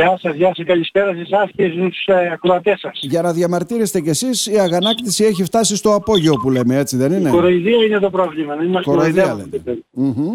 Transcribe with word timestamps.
Γεια 0.00 0.18
σας, 0.22 0.34
γεια 0.34 0.52
σας, 0.54 0.66
καλησπέρα 0.66 1.14
σε 1.14 1.20
εσάς 1.20 1.50
και 1.56 1.68
στους 1.68 2.06
ε, 2.06 2.30
ακροατές 2.32 2.80
σας. 2.80 2.98
Για 3.02 3.22
να 3.22 3.32
διαμαρτύρεστε 3.32 4.00
κι 4.00 4.08
εσείς, 4.08 4.46
η 4.46 4.58
αγανάκτηση 4.58 5.24
έχει 5.24 5.44
φτάσει 5.44 5.76
στο 5.76 5.94
απόγειο 5.94 6.34
που 6.34 6.50
λέμε, 6.50 6.76
έτσι 6.76 6.96
δεν 6.96 7.12
είναι; 7.12 7.28
Η 7.28 7.32
κοροϊδία 7.32 7.84
είναι 7.84 7.98
το 7.98 8.10
πρόβλημα, 8.10 8.56
δεν 8.56 8.66
μας 8.66 8.84
Κοροϊδία 8.84 9.22
κοροϊδεύουν. 9.26 9.84
Μμμ. 9.90 10.30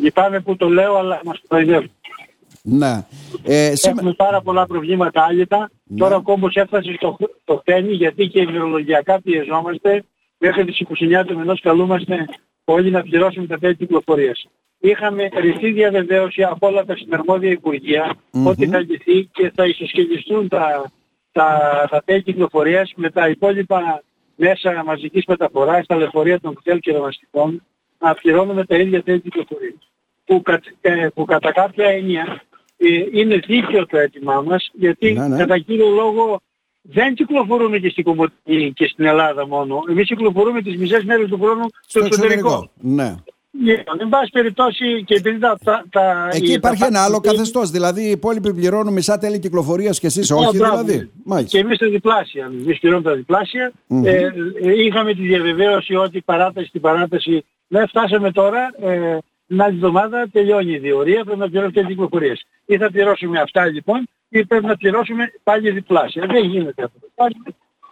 Λυπάμαι 0.00 0.40
που 0.40 0.56
το 0.56 0.68
λέω, 0.68 0.94
αλλά 0.96 1.20
μας 1.24 1.40
κοροϊδεύουν. 1.48 1.90
Ναι. 2.62 3.04
Ε, 3.42 3.74
σήμα- 3.74 3.94
Έχουμε 3.98 4.12
πάρα 4.16 4.40
πολλά 4.40 4.66
προβλήματα 4.66 5.22
άλυτα. 5.24 5.70
Τώρα 5.96 6.16
ο 6.16 6.22
κόμπος 6.22 6.54
έφτασε 6.54 6.92
στο, 6.96 7.16
στο 7.42 7.56
χτένι 7.56 7.92
γιατί 7.92 8.26
και 8.28 8.40
ημερολογιακά 8.40 9.20
πιεζόμαστε. 9.20 10.04
Μέχρι 10.38 10.64
τις 10.64 10.80
29 10.80 11.24
του 11.26 11.38
μηνός 11.38 11.60
καλούμαστε 11.60 12.24
όλοι 12.64 12.90
να 12.90 13.02
πληρώσουμε 13.02 13.46
τα 13.46 13.58
τέλη 13.58 13.76
κυκλοφορίας. 13.76 14.46
Είχαμε 14.78 15.28
ρητή 15.40 15.70
διαβεβαίωση 15.70 16.42
από 16.42 16.66
όλα 16.66 16.84
τα 16.84 16.96
συναρμόδια 16.96 17.50
υπουργεία 17.50 18.14
Μμμ. 18.32 18.46
ότι 18.46 18.66
θα 18.66 18.78
λυθεί 18.78 19.24
και 19.32 19.52
θα 19.54 19.64
ισοσχελιστούν 19.66 20.48
τα, 20.48 20.90
τα, 21.32 21.60
τα 21.90 22.02
τέλη 22.04 22.22
κυκλοφορίας 22.22 22.92
με 22.96 23.10
τα 23.10 23.28
υπόλοιπα 23.28 24.02
μέσα 24.36 24.82
μαζικής 24.86 25.24
μεταφοράς, 25.26 25.86
τα 25.86 25.96
λεωφορεία 25.96 26.40
των 26.40 26.54
κτέλ 26.54 26.78
και 26.78 26.92
ρευαστικών, 26.92 27.62
να 27.98 28.14
πληρώνουμε 28.14 28.64
τα 28.64 28.76
ίδια 28.76 29.02
τέλη 29.02 29.20
κυκλοφορίας. 29.20 29.90
Που, 30.24 30.42
κα- 30.42 30.60
ε, 30.80 31.08
που 31.14 31.24
κατά 31.24 31.52
κάποια 31.52 31.86
έννοια 31.86 32.42
ε, 32.76 32.86
είναι 33.20 33.36
δίκαιο 33.46 33.86
το 33.86 33.98
αίτημά 33.98 34.40
μας, 34.40 34.70
γιατί 34.72 35.12
Ναι, 35.12 35.28
ναι. 35.28 35.36
κατά 35.36 35.58
κύριο 35.58 35.88
λόγο 35.88 36.40
δεν 36.82 37.14
κυκλοφορούμε 37.14 37.78
και 37.78 37.88
στην 37.88 38.04
Κομωτινή 38.04 38.72
και 38.72 38.86
στην 38.86 39.04
Ελλάδα 39.04 39.46
μόνο. 39.46 39.82
Εμείς 39.88 40.06
κυκλοφορούμε 40.06 40.62
τις 40.62 40.76
μισές 40.76 41.04
μέρες 41.04 41.28
του 41.28 41.38
χρόνου 41.42 41.64
στο, 41.86 42.04
εξωτερικό. 42.04 42.70
Ναι. 42.80 43.14
Λοιπόν, 43.64 44.00
εν 44.00 44.08
πάση 44.08 44.30
περιπτώσει 44.32 45.04
και 45.04 45.14
επειδή 45.14 45.38
τα... 45.38 45.58
τα, 45.64 45.84
τα 45.90 46.28
Εκεί 46.32 46.46
τα- 46.46 46.52
υπάρχει 46.52 46.80
τα- 46.80 46.86
ένα 46.86 47.04
άλλο 47.04 47.20
τα- 47.20 47.30
καθεστώς. 47.30 47.70
Δηλαδή 47.70 48.02
οι 48.06 48.10
υπόλοιποι 48.10 48.54
πληρώνουν 48.54 48.92
μισά 48.92 49.18
τέλη 49.18 49.38
κυκλοφορίας 49.38 50.00
και 50.00 50.06
εσείς 50.06 50.30
όχι, 50.30 50.56
μπράβο. 50.56 50.82
δηλαδή; 50.82 51.10
Μάλιστα. 51.24 51.58
Και 51.58 51.64
εμείς 51.64 51.78
τα 51.78 51.88
διπλάσια. 51.88 52.44
Εμείς 52.44 52.78
πληρώνουμε 52.80 53.10
τα 53.10 53.16
διπλάσια. 53.16 53.72
Μμμ. 53.86 54.04
Ε, 54.06 54.10
ε, 54.62 54.82
είχαμε 54.84 55.14
τη 55.14 55.22
διαβεβαίωση 55.22 55.94
ότι 55.94 56.20
παράταση 56.20 56.66
στην 56.68 56.80
παράταση 56.80 57.44
δεν 57.66 57.88
φτάσαμε 57.88 58.32
τώρα. 58.32 58.70
Ε, 58.80 59.18
την 59.46 59.62
άλλη 59.62 59.74
εβδομάδα 59.74 60.28
τελειώνει 60.32 60.72
η 60.72 60.78
διορία, 60.78 61.24
πρέπει 61.24 61.38
να 61.38 61.48
πληρώσουμε 61.50 61.80
και 61.80 61.86
κυκλοφορίες. 61.88 62.46
Ή 62.66 62.76
θα 62.76 62.90
πληρώσουμε 62.90 63.40
αυτά 63.40 63.66
λοιπόν, 63.66 64.08
ή 64.28 64.44
πρέπει 64.44 64.64
να 64.66 64.76
πληρώσουμε 64.76 65.32
πάλι 65.42 65.70
διπλάσια. 65.70 66.26
Δεν 66.26 66.44
γίνεται 66.44 66.82
αυτό. 66.82 66.98
Πάλι- 67.14 67.36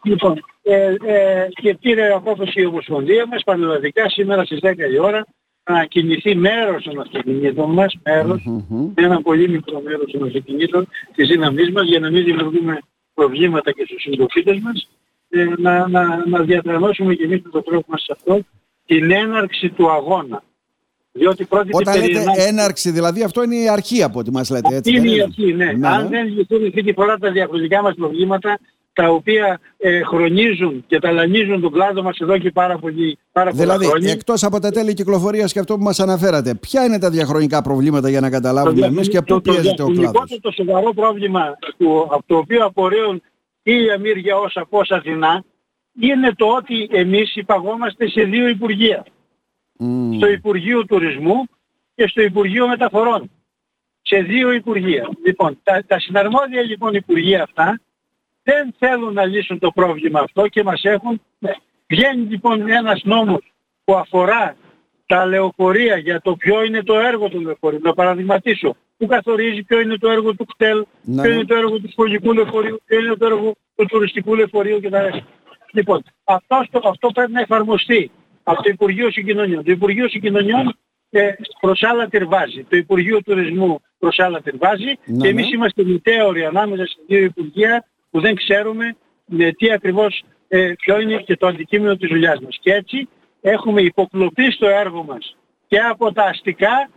Λοιπόν, 0.07 0.45
ε, 0.63 0.85
ε, 1.07 1.49
και 1.51 1.75
πήρε 1.81 2.13
απόφαση 2.13 2.61
η 2.61 2.67
Ομοσπονδία 2.67 3.27
μας 3.27 3.43
πανελλαδικά 3.45 4.09
σήμερα 4.09 4.45
στις 4.45 4.59
10 4.63 4.73
η 4.93 4.99
ώρα 4.99 5.27
να 5.71 5.85
κινηθεί 5.85 6.35
μέρος 6.35 6.83
των 6.83 7.01
αυτοκινήτων 7.01 7.71
μας, 7.71 7.97
μέρος, 8.05 8.43
Μμμ. 8.45 8.91
ένα 8.95 9.23
πολύ 9.23 9.49
μικρό 9.49 9.81
μέρος 9.81 10.11
των 10.13 10.25
αυτοκινήτων 10.25 10.89
της 11.15 11.29
δύναμής 11.29 11.71
μας 11.71 11.87
για 11.87 11.99
να 12.01 12.11
μην 12.11 12.25
δημιουργούμε 12.25 12.79
προβλήματα 13.15 13.73
και 13.73 13.85
στους 13.87 14.03
συντροφίτες 14.03 14.59
μας 14.61 14.89
ε, 15.29 15.45
να, 15.59 15.89
να, 15.89 16.27
να 16.27 16.43
διατρανώσουμε 16.43 17.15
και 17.15 17.25
εμείς 17.25 17.41
με 17.43 17.51
τον 17.51 17.63
τρόπο 17.65 17.85
μας 17.89 18.03
σε 18.03 18.13
αυτό 18.13 18.41
την 18.87 19.11
έναρξη 19.11 19.69
του 19.71 19.91
αγώνα. 19.91 20.43
Διότι 21.13 21.45
πρόκειται 21.45 21.77
Όταν 21.77 21.95
περί 21.95 22.07
λέτε 22.13 22.21
ενός- 22.23 22.37
έναρξη, 22.47 22.91
δηλαδή 22.91 23.23
αυτό 23.23 23.43
είναι 23.43 23.57
η 23.57 23.69
αρχή 23.69 24.03
από 24.03 24.19
ό,τι 24.19 24.31
μας 24.31 24.51
λέτε. 24.51 24.75
Έτσι, 24.77 24.91
είναι 24.91 25.01
δεν 25.01 25.09
η 25.09 25.13
είναι; 25.15 25.23
αρχή, 25.23 25.53
ναι. 25.53 25.73
Ναι, 25.73 25.89
Αν 25.89 26.03
ναι. 26.03 26.09
δεν 26.09 26.27
λυθούν 26.29 26.67
αυτή 26.67 26.83
τη 26.83 26.93
φορά 26.93 27.19
τα 27.19 27.31
διαχρονικά 27.31 27.83
μας 27.83 27.95
προβλήματα, 27.95 28.59
τα 28.95 29.09
οποία 29.09 29.61
ε, 29.77 30.03
χρονίζουν 30.03 30.85
και 30.87 30.99
ταλανίζουν 30.99 31.61
τον 31.61 31.73
κλάδο 31.73 32.03
μας 32.03 32.19
εδώ 32.19 32.39
και 32.39 32.51
πάρα, 32.51 32.79
πολύ, 32.79 33.19
πάρα 33.33 33.51
πολλά 33.51 33.63
Δηλαδή, 33.63 33.87
χρόνια. 33.87 34.13
εκτός 34.13 34.43
από 34.45 34.59
τα 34.61 34.71
τέλη 34.71 34.95
κυκλοφορίας 34.95 35.53
και 35.53 35.59
αυτό 35.59 35.77
που 35.77 35.83
μας 35.83 36.01
αναφέρατε, 36.01 36.55
ποια 36.55 36.85
είναι 36.85 36.99
τα 36.99 37.11
διαχρονικά 37.11 37.63
προβλήματα 37.63 38.09
για 38.09 38.21
να 38.21 38.31
καταλάβουμε 38.31 38.87
εμείς 38.87 39.09
και 39.09 39.19
πού 39.19 39.25
το, 39.27 39.41
πιέζεται 39.41 39.83
ο 39.83 39.87
κλάδος; 39.87 39.99
διαχρονικό, 39.99 40.39
το 40.41 40.51
σοβαρό 40.51 40.93
πρόβλημα 40.93 41.59
του, 41.79 42.09
από 42.11 42.25
το 42.27 42.37
οποίο 42.37 42.65
απορρέουν 42.65 43.23
χίλια 43.63 43.99
μύρια 43.99 44.37
όσα 44.37 44.67
πώς 44.69 44.91
Αθηνά 44.91 45.45
είναι 46.01 46.33
το 46.33 46.47
ότι 46.47 46.89
εμείς 46.91 47.37
υπαγόμαστε 47.37 48.09
σε 48.09 48.23
δύο 48.23 48.49
Υπουργεία. 48.49 49.07
Στο 50.17 50.29
Υπουργείο 50.29 50.85
Τουρισμού 50.87 51.45
και 51.95 52.07
στο 52.07 52.23
Υπουργείο 52.23 52.69
Μεταφορών. 52.69 53.31
Σε 54.03 54.19
δύο 54.19 54.53
Υπουργεία. 54.53 55.09
Λοιπόν, 55.25 55.59
τα, 55.63 55.85
τα 55.87 55.99
συναρμόδια 55.99 56.63
λοιπόν 56.63 56.95
Υπουργεία 56.95 57.43
αυτά 57.43 57.81
δεν 58.45 58.75
θέλουν 58.79 59.13
να 59.13 59.25
λύσουν 59.25 59.59
το 59.59 59.71
πρόβλημα 59.71 60.21
αυτό 60.21 60.49
και 60.49 60.63
μας 60.63 60.85
έχουν... 60.85 61.21
Βγαίνει 61.89 62.23
λοιπόν 62.29 62.71
ένας 62.71 63.01
νόμος 63.05 63.53
που 63.85 63.95
αφορά 63.95 64.57
τα 65.07 65.27
λεωφορεία 65.27 65.97
για 65.97 66.21
το 66.21 66.37
ποιο 66.37 66.65
είναι 66.65 66.83
το 66.83 66.95
έργο 66.99 67.29
των 67.29 67.41
λεωφορείων. 67.43 67.83
Να 67.85 67.95
παραδειγματίσω. 67.95 68.77
Που 68.97 69.07
καθορίζει 69.07 69.63
ποιο 69.63 69.81
είναι 69.81 69.97
το 69.97 70.11
έργο 70.11 70.35
του 70.35 70.45
κτέλ, 70.45 70.85
Ναι. 71.03 71.23
ποιο 71.23 71.33
είναι 71.33 71.45
το 71.45 71.55
έργο 71.55 71.79
του 71.81 71.91
σχολικού 71.91 72.33
λεωφορείου, 72.33 72.83
ποιο 72.87 72.99
είναι 73.01 73.15
το 73.17 73.27
έργο 73.27 73.55
του 73.77 73.85
τουριστικού 73.87 74.35
λεωφορείου 74.35 74.81
και 74.81 74.89
τα 74.91 75.01
ρέστα. 75.03 75.27
Λοιπόν, 75.73 76.03
αυτό, 76.25 76.65
στο- 76.69 76.89
αυτό 76.89 77.09
πρέπει 77.15 77.33
να 77.33 77.41
εφαρμοστεί 77.41 78.11
από 78.43 78.63
το 78.63 78.69
Υπουργείο 78.69 79.11
Συγκοινωνιών. 79.11 79.65
Το 79.65 79.71
Υπουργείο 79.73 80.09
Συγκοινωνιών 80.09 80.77
ε, 81.11 81.31
προς 81.61 81.83
άλλα 81.83 82.09
τερβάζει. 82.09 82.65
Το 82.69 82.77
Υπουργείο 82.77 83.23
Τουρισμού 83.23 83.81
προς 83.99 84.19
άλλα 84.19 84.41
τερβάζει 84.43 84.85
Ναι, 85.05 85.17
και 85.23 85.29
εμείς 85.29 85.45
ναι. 85.49 85.55
είμαστε 85.57 85.85
μητέωροι 85.85 86.45
ανάμεσα 86.45 86.87
σε 86.87 86.97
δύο 87.07 87.19
Υπουργεία 87.25 87.85
που 88.15 88.21
δεν 88.21 88.35
ξέρουμε 88.35 88.97
με 89.27 89.53
τι 89.53 89.73
ακριβώς 89.73 90.25
ε, 90.49 90.73
ποιο 90.79 91.01
είναι 91.01 91.17
και 91.17 91.37
το 91.37 91.47
αντικείμενο 91.47 91.97
της 91.97 92.09
δουλειάς 92.09 92.41
μας. 92.41 92.59
Και 92.61 92.73
έτσι 92.73 93.09
έχουμε 93.41 93.81
υποκλοπεί 93.81 94.51
στο 94.51 94.67
έργο 94.69 95.05
μας 95.05 95.37
και 95.67 95.79
από 95.79 96.13
τα 96.13 96.25
αστικά 96.25 96.91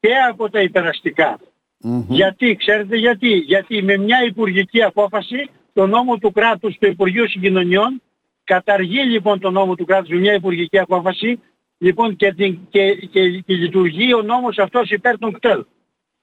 και 0.00 0.10
από 0.30 0.50
τα 0.50 0.60
υπεραστικά. 0.60 1.40
Μμμ. 1.78 2.04
Γιατί, 2.08 2.56
ξέρετε 2.56 2.96
γιατί; 2.96 3.28
Γιατί 3.28 3.82
με 3.82 3.96
μια 3.96 4.24
υπουργική 4.24 4.82
απόφαση 4.82 5.50
το 5.72 5.86
νόμο 5.86 6.18
του 6.18 6.32
κράτους 6.32 6.74
στο 6.74 6.86
Υπουργείο 6.86 7.28
Συγκοινωνιών 7.28 8.02
καταργεί 8.44 9.00
λοιπόν 9.00 9.40
το 9.40 9.50
νόμο 9.50 9.74
του 9.74 9.84
κράτους 9.84 10.08
με 10.08 10.16
μια 10.16 10.34
υπουργική 10.34 10.78
απόφαση 10.78 11.40
λοιπόν 11.78 12.16
και, 12.16 12.32
την, 12.32 12.58
και, 12.70 12.94
και, 12.94 13.30
και 13.30 13.54
λειτουργεί 13.54 14.14
ο 14.14 14.22
νόμος 14.22 14.58
αυτός 14.58 14.90
υπέρ 14.90 15.18
των 15.18 15.32
κτέλ. 15.32 15.64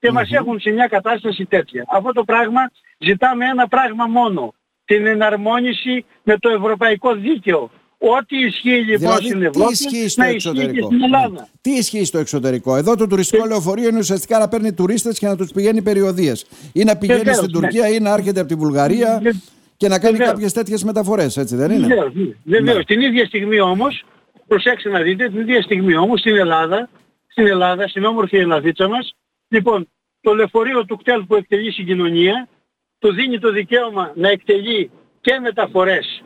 Και 0.02 0.12
μας 0.12 0.32
έχουν 0.32 0.60
σε 0.60 0.70
μια 0.70 0.88
κατάσταση 0.88 1.46
τέτοια. 1.46 1.86
Αυτό 1.96 2.12
το 2.12 2.24
πράγμα 2.24 2.62
ζητάμε 2.98 3.46
ένα 3.46 3.68
πράγμα 3.68 4.06
μόνο. 4.06 4.54
Την 4.86 5.06
εναρμόνιση 5.06 6.06
με 6.24 6.38
το 6.38 6.50
ευρωπαϊκό 6.50 7.16
δίκαιο. 7.16 7.72
Ό,τι 7.98 8.38
ισχύει 8.46 8.70
λοιπόν 8.70 9.00
Δηλαδή, 9.00 9.26
στην 9.26 9.40
τι 9.40 9.46
Ευρώπη 9.46 9.72
ισχύει 9.72 10.10
στο 10.10 10.22
να 10.22 10.30
ισχύει 10.30 10.52
και 10.52 10.62
εξωτερικό; 10.62 10.88
στην 10.88 11.04
Ελλάδα. 11.04 11.30
Ναι. 11.30 11.46
Τι 11.62 11.72
ισχύει 11.72 12.06
στο 12.06 12.18
εξωτερικό; 12.18 12.76
Εδώ 12.76 12.96
το 12.96 13.08
τουριστικό 13.08 13.46
λεωφορείο 13.46 13.90
είναι 13.90 13.98
ουσιαστικά 13.98 14.40
να 14.40 14.48
παίρνει 14.48 14.74
τουρίστες 14.74 15.20
και 15.20 15.28
να 15.28 15.36
τους 15.38 15.52
πηγαίνει 15.52 15.82
περιοδίες. 15.82 16.46
Ή 16.74 16.84
να 16.84 16.96
πηγαίνει 16.98 17.18
Βεβαίως, 17.20 17.38
στην 17.38 17.50
ναι. 17.52 17.60
Τουρκία 17.60 17.88
ή 17.90 18.00
να 18.00 18.14
έρχεται 18.14 18.40
από 18.40 18.50
τη 18.50 18.56
Βουλγαρία 18.56 19.20
Βε- 19.24 19.34
και 19.78 19.88
να 19.88 20.00
κάνει 20.00 20.12
βεβαίως. 20.18 20.32
κάποιες 20.32 20.54
τέτοιες 20.54 20.84
μεταφορές, 20.84 21.38
έτσι 21.38 21.56
δεν 21.56 21.72
είναι; 21.72 21.88
Βεβαίως, 21.88 22.14
ναι. 22.14 22.34
Βεβαίως. 22.44 22.78
Ναι. 22.78 22.84
Την 22.84 23.02
ίδια 23.02 23.26
στιγμή 23.26 23.60
όμως, 23.60 24.04
προσέξτε 24.48 24.90
να 24.90 25.02
δείτε, 25.02 25.30
την 25.30 25.40
ίδια 25.40 25.62
στιγμή 25.62 25.96
όμως 25.96 26.20
στην 26.20 26.36
Ελλάδα, 26.36 26.90
στην 27.28 27.48
Ελλάδα, 27.48 27.88
στην 27.88 28.06
όμορφη 28.06 28.38
Ελλαδίτσα 28.38 28.88
μας, 28.88 29.16
λοιπόν, 29.52 29.90
το 30.22 30.34
λεωφορείο 30.34 30.86
του 30.86 30.98
κτέλ 30.98 31.26
που 31.26 31.36
εκτελεί 31.36 31.72
συγκοινωνία, 31.72 32.48
του 33.00 33.14
δίνει 33.14 33.40
το 33.40 33.52
δικαίωμα 33.52 34.12
να 34.16 34.30
εκτελεί 34.30 34.92
και 35.22 35.40
μεταφορές 35.40 36.24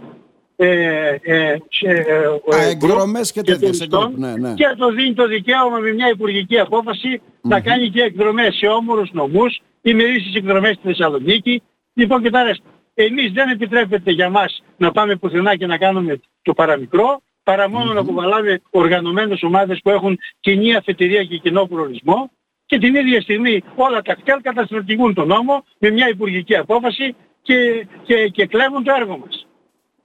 ε, 0.56 1.18
ε, 1.22 1.58
σε, 1.70 1.88
ε, 1.88 2.56
Α, 2.56 2.62
ε, 2.62 2.70
εκδρομές 2.70 3.32
και 3.32 3.42
τέτοια, 3.42 3.74
σε 3.74 3.88
τουριστών 3.88 4.08
γκρουπ, 4.08 4.18
ναι, 4.18 4.36
ναι. 4.36 4.54
και 4.54 4.76
του 4.78 4.92
δίνει 4.92 5.14
το 5.14 5.28
δικαίωμα 5.28 5.78
με 5.78 5.92
μια 5.92 6.10
υπουργική 6.10 6.60
απόφαση 6.60 7.22
να 7.42 7.60
κάνει 7.60 7.90
και 7.90 8.02
εκδρομές 8.02 8.56
σε 8.56 8.68
όμορους 8.68 9.12
νομούς, 9.12 9.62
ημερήσεις 9.82 10.36
εκδρομές 10.36 10.76
στη 10.76 10.88
Θεσσαλονίκη, 10.88 11.62
λοιπόν 11.94 12.22
και 12.22 12.30
τα 12.30 12.44
ρέστα. 12.44 12.66
Εμείς 12.94 13.32
δεν 13.32 13.50
επιτρέπεται 13.50 14.12
για 14.12 14.30
μας 14.30 14.64
να 14.78 14.92
πάμε 14.92 15.16
πουθενά 15.16 15.56
και 15.56 15.66
να 15.66 15.78
κάνουμε 15.78 16.20
το 16.42 16.54
παραμικρό, 16.54 17.22
παρά 17.44 17.70
μόνο 17.70 17.94
να 17.94 18.02
κουβαλάμε 18.02 18.62
οργανωμένες 18.70 19.44
ομάδες 19.44 19.80
που 19.84 19.90
έχουν 19.90 20.20
κοινή 20.40 20.76
αφετηρία 20.76 21.24
και 21.24 21.38
κοινό 21.38 21.66
προορισμό 21.66 22.32
και 22.66 22.78
την 22.78 22.96
ίδια 22.96 23.22
στιγμή 23.22 23.64
όλα 23.76 24.02
τα 24.02 24.14
κτέλ 24.14 24.42
καταστρατηγούν 24.42 25.14
τον 25.14 25.28
νόμο 25.28 25.66
με 25.80 25.90
μια 25.90 26.10
υπουργική 26.10 26.56
απόφαση 26.56 27.16
και, 27.42 27.88
και, 28.04 28.28
και 28.28 28.46
κλέβουν 28.46 28.84
το 28.84 28.94
έργο 29.00 29.18
μας. 29.18 29.48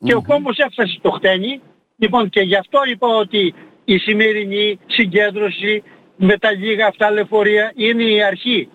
Και 0.04 0.14
ο 0.14 0.22
κόμπος 0.22 0.58
έφτασε 0.58 0.96
στο 0.98 1.10
χτένι. 1.10 1.60
Λοιπόν 1.96 2.28
και 2.28 2.40
γι' 2.40 2.56
αυτό 2.56 2.78
είπα 2.90 3.06
ότι 3.08 3.54
η 3.84 3.98
σημερινή 3.98 4.78
συγκέντρωση 4.86 5.82
με 6.16 6.38
τα 6.38 6.50
λίγα 6.50 6.86
αυτά 6.86 7.10
λεωφορεία 7.10 7.72
είναι 7.74 8.02
η 8.02 8.22
αρχή. 8.22 8.68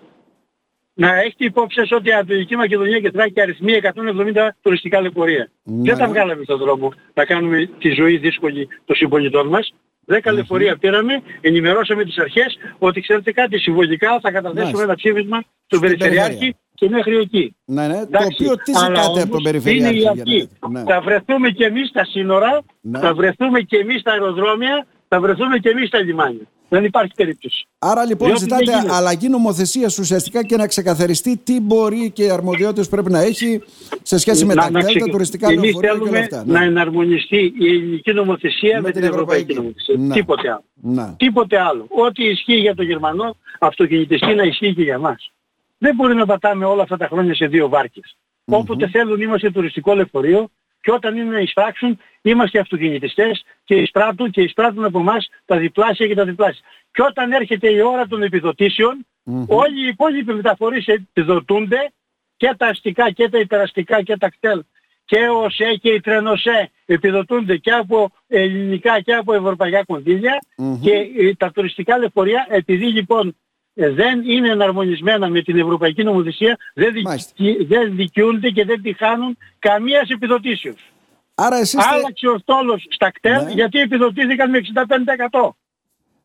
Να 0.94 1.16
έχετε 1.16 1.44
υπόψη 1.44 1.78
σας 1.78 1.90
ότι 1.90 2.08
η 2.08 2.12
Ανατολική 2.12 2.56
Μακεδονία 2.56 3.00
και 3.00 3.10
Θράκη 3.10 3.40
αριθμεί 3.40 3.78
170 3.82 4.48
τουριστικά 4.62 5.00
λεωφορεία. 5.00 5.50
Ναι. 5.62 5.82
Δεν 5.82 5.98
τα 5.98 6.08
βγάλαμε 6.08 6.42
στον 6.42 6.58
δρόμο 6.58 6.92
να 7.14 7.24
κάνουμε 7.24 7.70
τη 7.78 7.90
ζωή 7.90 8.16
δύσκολη 8.16 8.68
των 8.84 8.96
συμπολιτών 8.96 9.48
μας. 9.48 9.74
Δέκα 10.08 10.32
λεωφορεία 10.32 10.76
πήραμε, 10.76 11.22
ενημερώσαμε 11.40 12.04
τις 12.04 12.18
αρχές 12.18 12.58
ότι 12.78 13.00
ξέρετε 13.00 13.32
κάτι, 13.32 13.58
συμβολικά 13.58 14.18
θα 14.22 14.30
καταθέσουμε 14.30 14.62
Μάλιστα. 14.64 14.82
ένα 14.82 14.94
ψήφισμα 14.94 15.42
στον 15.66 15.80
Περιφερειάρχη 15.80 16.28
Περιφέρεια. 16.38 16.56
και 16.74 16.88
μέχρι 16.88 17.16
εκεί. 17.16 17.56
Ναι, 17.64 17.86
ναι. 17.86 17.94
Το 17.94 18.00
Εντάξει, 18.00 18.36
οποίο 18.44 18.56
τι 18.56 18.72
αλλά 18.74 18.86
ζητάτε 18.86 19.02
από 19.02 19.12
τον 19.16 19.28
όμως 19.30 19.42
Περιφερειάρχη. 19.42 19.88
Είναι 19.88 19.96
η 19.96 20.00
για 20.00 20.12
να 20.14 20.20
αρχή. 20.22 20.40
δείτε. 20.40 20.68
Ναι. 20.68 20.82
Θα 20.92 21.00
βρεθούμε 21.00 21.48
και 21.50 21.64
εμείς 21.64 21.88
στα 21.88 22.04
σύνορα, 22.04 22.62
Ναι. 22.80 22.98
θα 22.98 23.14
βρεθούμε 23.14 23.60
και 23.60 23.76
εμείς 23.76 24.00
στα 24.00 24.12
αεροδρόμια, 24.12 24.86
θα 25.08 25.20
βρεθούμε 25.20 25.58
και 25.58 25.68
εμείς 25.68 25.88
στα 25.88 25.98
λιμάνια. 26.02 26.44
Δεν 26.68 26.84
υπάρχει 26.84 27.12
περίπτωση. 27.16 27.66
Άρα 27.78 28.04
λοιπόν 28.04 28.26
Διότι 28.28 28.42
ζητάτε 28.42 28.64
δεν 28.64 28.74
γίνεται. 28.74 28.94
αλλαγή 28.94 29.28
νομοθεσίας 29.28 29.98
ουσιαστικά 29.98 30.44
και 30.44 30.56
να 30.56 30.66
ξεκαθαριστεί 30.66 31.36
τι 31.36 31.60
μπορεί 31.60 32.10
και 32.10 32.30
αρμοδιότητες 32.30 32.88
πρέπει 32.88 33.10
να 33.10 33.20
έχει 33.20 33.62
σε 34.02 34.18
σχέση 34.18 34.44
με 34.44 34.54
τα 34.54 34.60
κτέλ, 34.68 34.72
τα 34.82 34.88
ξεκ- 34.88 35.10
τουριστικά 35.10 35.48
Εμείς 35.48 35.60
λεωφορεία 35.62 35.90
και 35.90 35.96
όλα 35.96 36.04
θέλουμε 36.04 36.18
αυτά. 36.18 36.44
να 36.46 36.58
Ναι. 36.60 36.66
εναρμονιστεί 36.66 37.54
η 37.58 37.68
ελληνική 37.68 38.12
νομοθεσία 38.12 38.80
με, 38.80 38.90
την 38.90 39.02
ευρωπαϊκή, 39.04 39.54
νομοθεσία. 39.54 39.94
Ναι. 39.98 40.14
Τίποτε 40.14 40.48
άλλο. 40.50 40.64
Ναι. 40.74 41.14
Τίποτε 41.16 41.58
άλλο. 41.60 41.86
Ό,τι 41.88 42.24
ισχύει 42.24 42.54
για 42.54 42.74
τον 42.74 42.84
Γερμανό 42.84 43.36
αυτοκινητιστή 43.58 44.34
να 44.34 44.42
ισχύει 44.42 44.74
και 44.74 44.82
για 44.82 44.98
μας. 44.98 45.32
Δεν 45.78 45.94
μπορεί 45.94 46.14
να 46.14 46.26
πατάμε 46.26 46.64
όλα 46.64 46.82
αυτά 46.82 46.96
τα 46.96 47.06
χρόνια 47.06 47.34
σε 47.34 47.46
δύο 47.46 47.68
βάρκες. 47.68 48.16
Όποτε 48.44 48.88
θέλουν 48.88 49.20
είμαστε 49.20 49.50
τουριστικό 49.50 49.94
λεωφορείο 49.94 50.48
και 50.86 50.92
όταν 50.92 51.16
είναι 51.16 51.30
να 51.30 51.38
εισπράξουν 51.38 51.98
είμαστε 52.22 52.58
αυτοκινητιστές 52.58 53.44
και 53.64 53.74
εισπράττουν 53.74 54.30
και 54.30 54.42
εισπράττουν 54.42 54.84
από 54.84 54.98
εμάς 54.98 55.28
τα 55.44 55.56
διπλάσια 55.56 56.06
και 56.06 56.14
τα 56.14 56.24
διπλάσια. 56.24 56.62
Και 56.92 57.02
όταν 57.02 57.32
έρχεται 57.32 57.70
η 57.70 57.80
ώρα 57.80 58.06
των 58.06 58.22
επιδοτήσεων 58.22 59.06
όλοι 59.48 59.84
οι 59.84 59.86
υπόλοιποι 59.86 60.34
μεταφορείς 60.34 60.86
επιδοτούνται 60.86 61.92
και 62.36 62.54
τα 62.56 62.66
αστικά 62.66 63.10
και 63.10 63.28
τα 63.28 63.38
υπεραστικά 63.38 64.02
και 64.02 64.16
τα 64.16 64.28
κτέλ. 64.28 64.62
Και 65.04 65.18
ο 65.28 65.50
ΣΕ 65.50 65.74
και 65.74 65.90
η 65.90 66.00
Τρενοσέ 66.00 66.70
επιδοτούνται 66.86 67.56
και 67.56 67.70
από 67.70 68.10
ελληνικά 68.28 69.00
και 69.00 69.14
από 69.14 69.34
ευρωπαϊκά 69.34 69.84
κονδύλια 69.84 70.38
και 70.80 70.92
ε, 71.18 71.34
τα 71.34 71.50
τουριστικά 71.50 71.98
λεωφορεία 71.98 72.46
επειδή 72.50 72.86
λοιπόν 72.86 73.28
ε, 73.28 73.32
δεν 73.76 74.22
είναι 74.28 74.48
εναρμονισμένα 74.50 75.28
με 75.28 75.40
την 75.42 75.58
ευρωπαϊκή 75.58 76.02
νομοθεσία 76.02 76.56
δεν, 76.74 76.92
δικ- 76.92 77.04
Μάλιστα. 77.06 77.32
δεν 77.66 77.96
δικαιούνται 77.96 78.48
και 78.50 78.64
δεν 78.64 78.82
τη 78.82 78.92
χάνουν 78.92 79.36
καμίας 79.58 80.08
επιδοτήσεως. 80.10 80.90
Άρα 81.34 81.56
εσείς, 81.56 81.84
θε- 81.84 81.92
Άλλαξε 81.92 82.28
ο 82.28 82.38
στόλος 82.38 82.86
στα 82.90 83.10
κτέλ 83.10 83.44
Ναι. 83.44 83.50
γιατί 83.50 83.78
επιδοτήθηκαν 83.80 84.50
με 84.50 84.58
65%. 84.58 85.56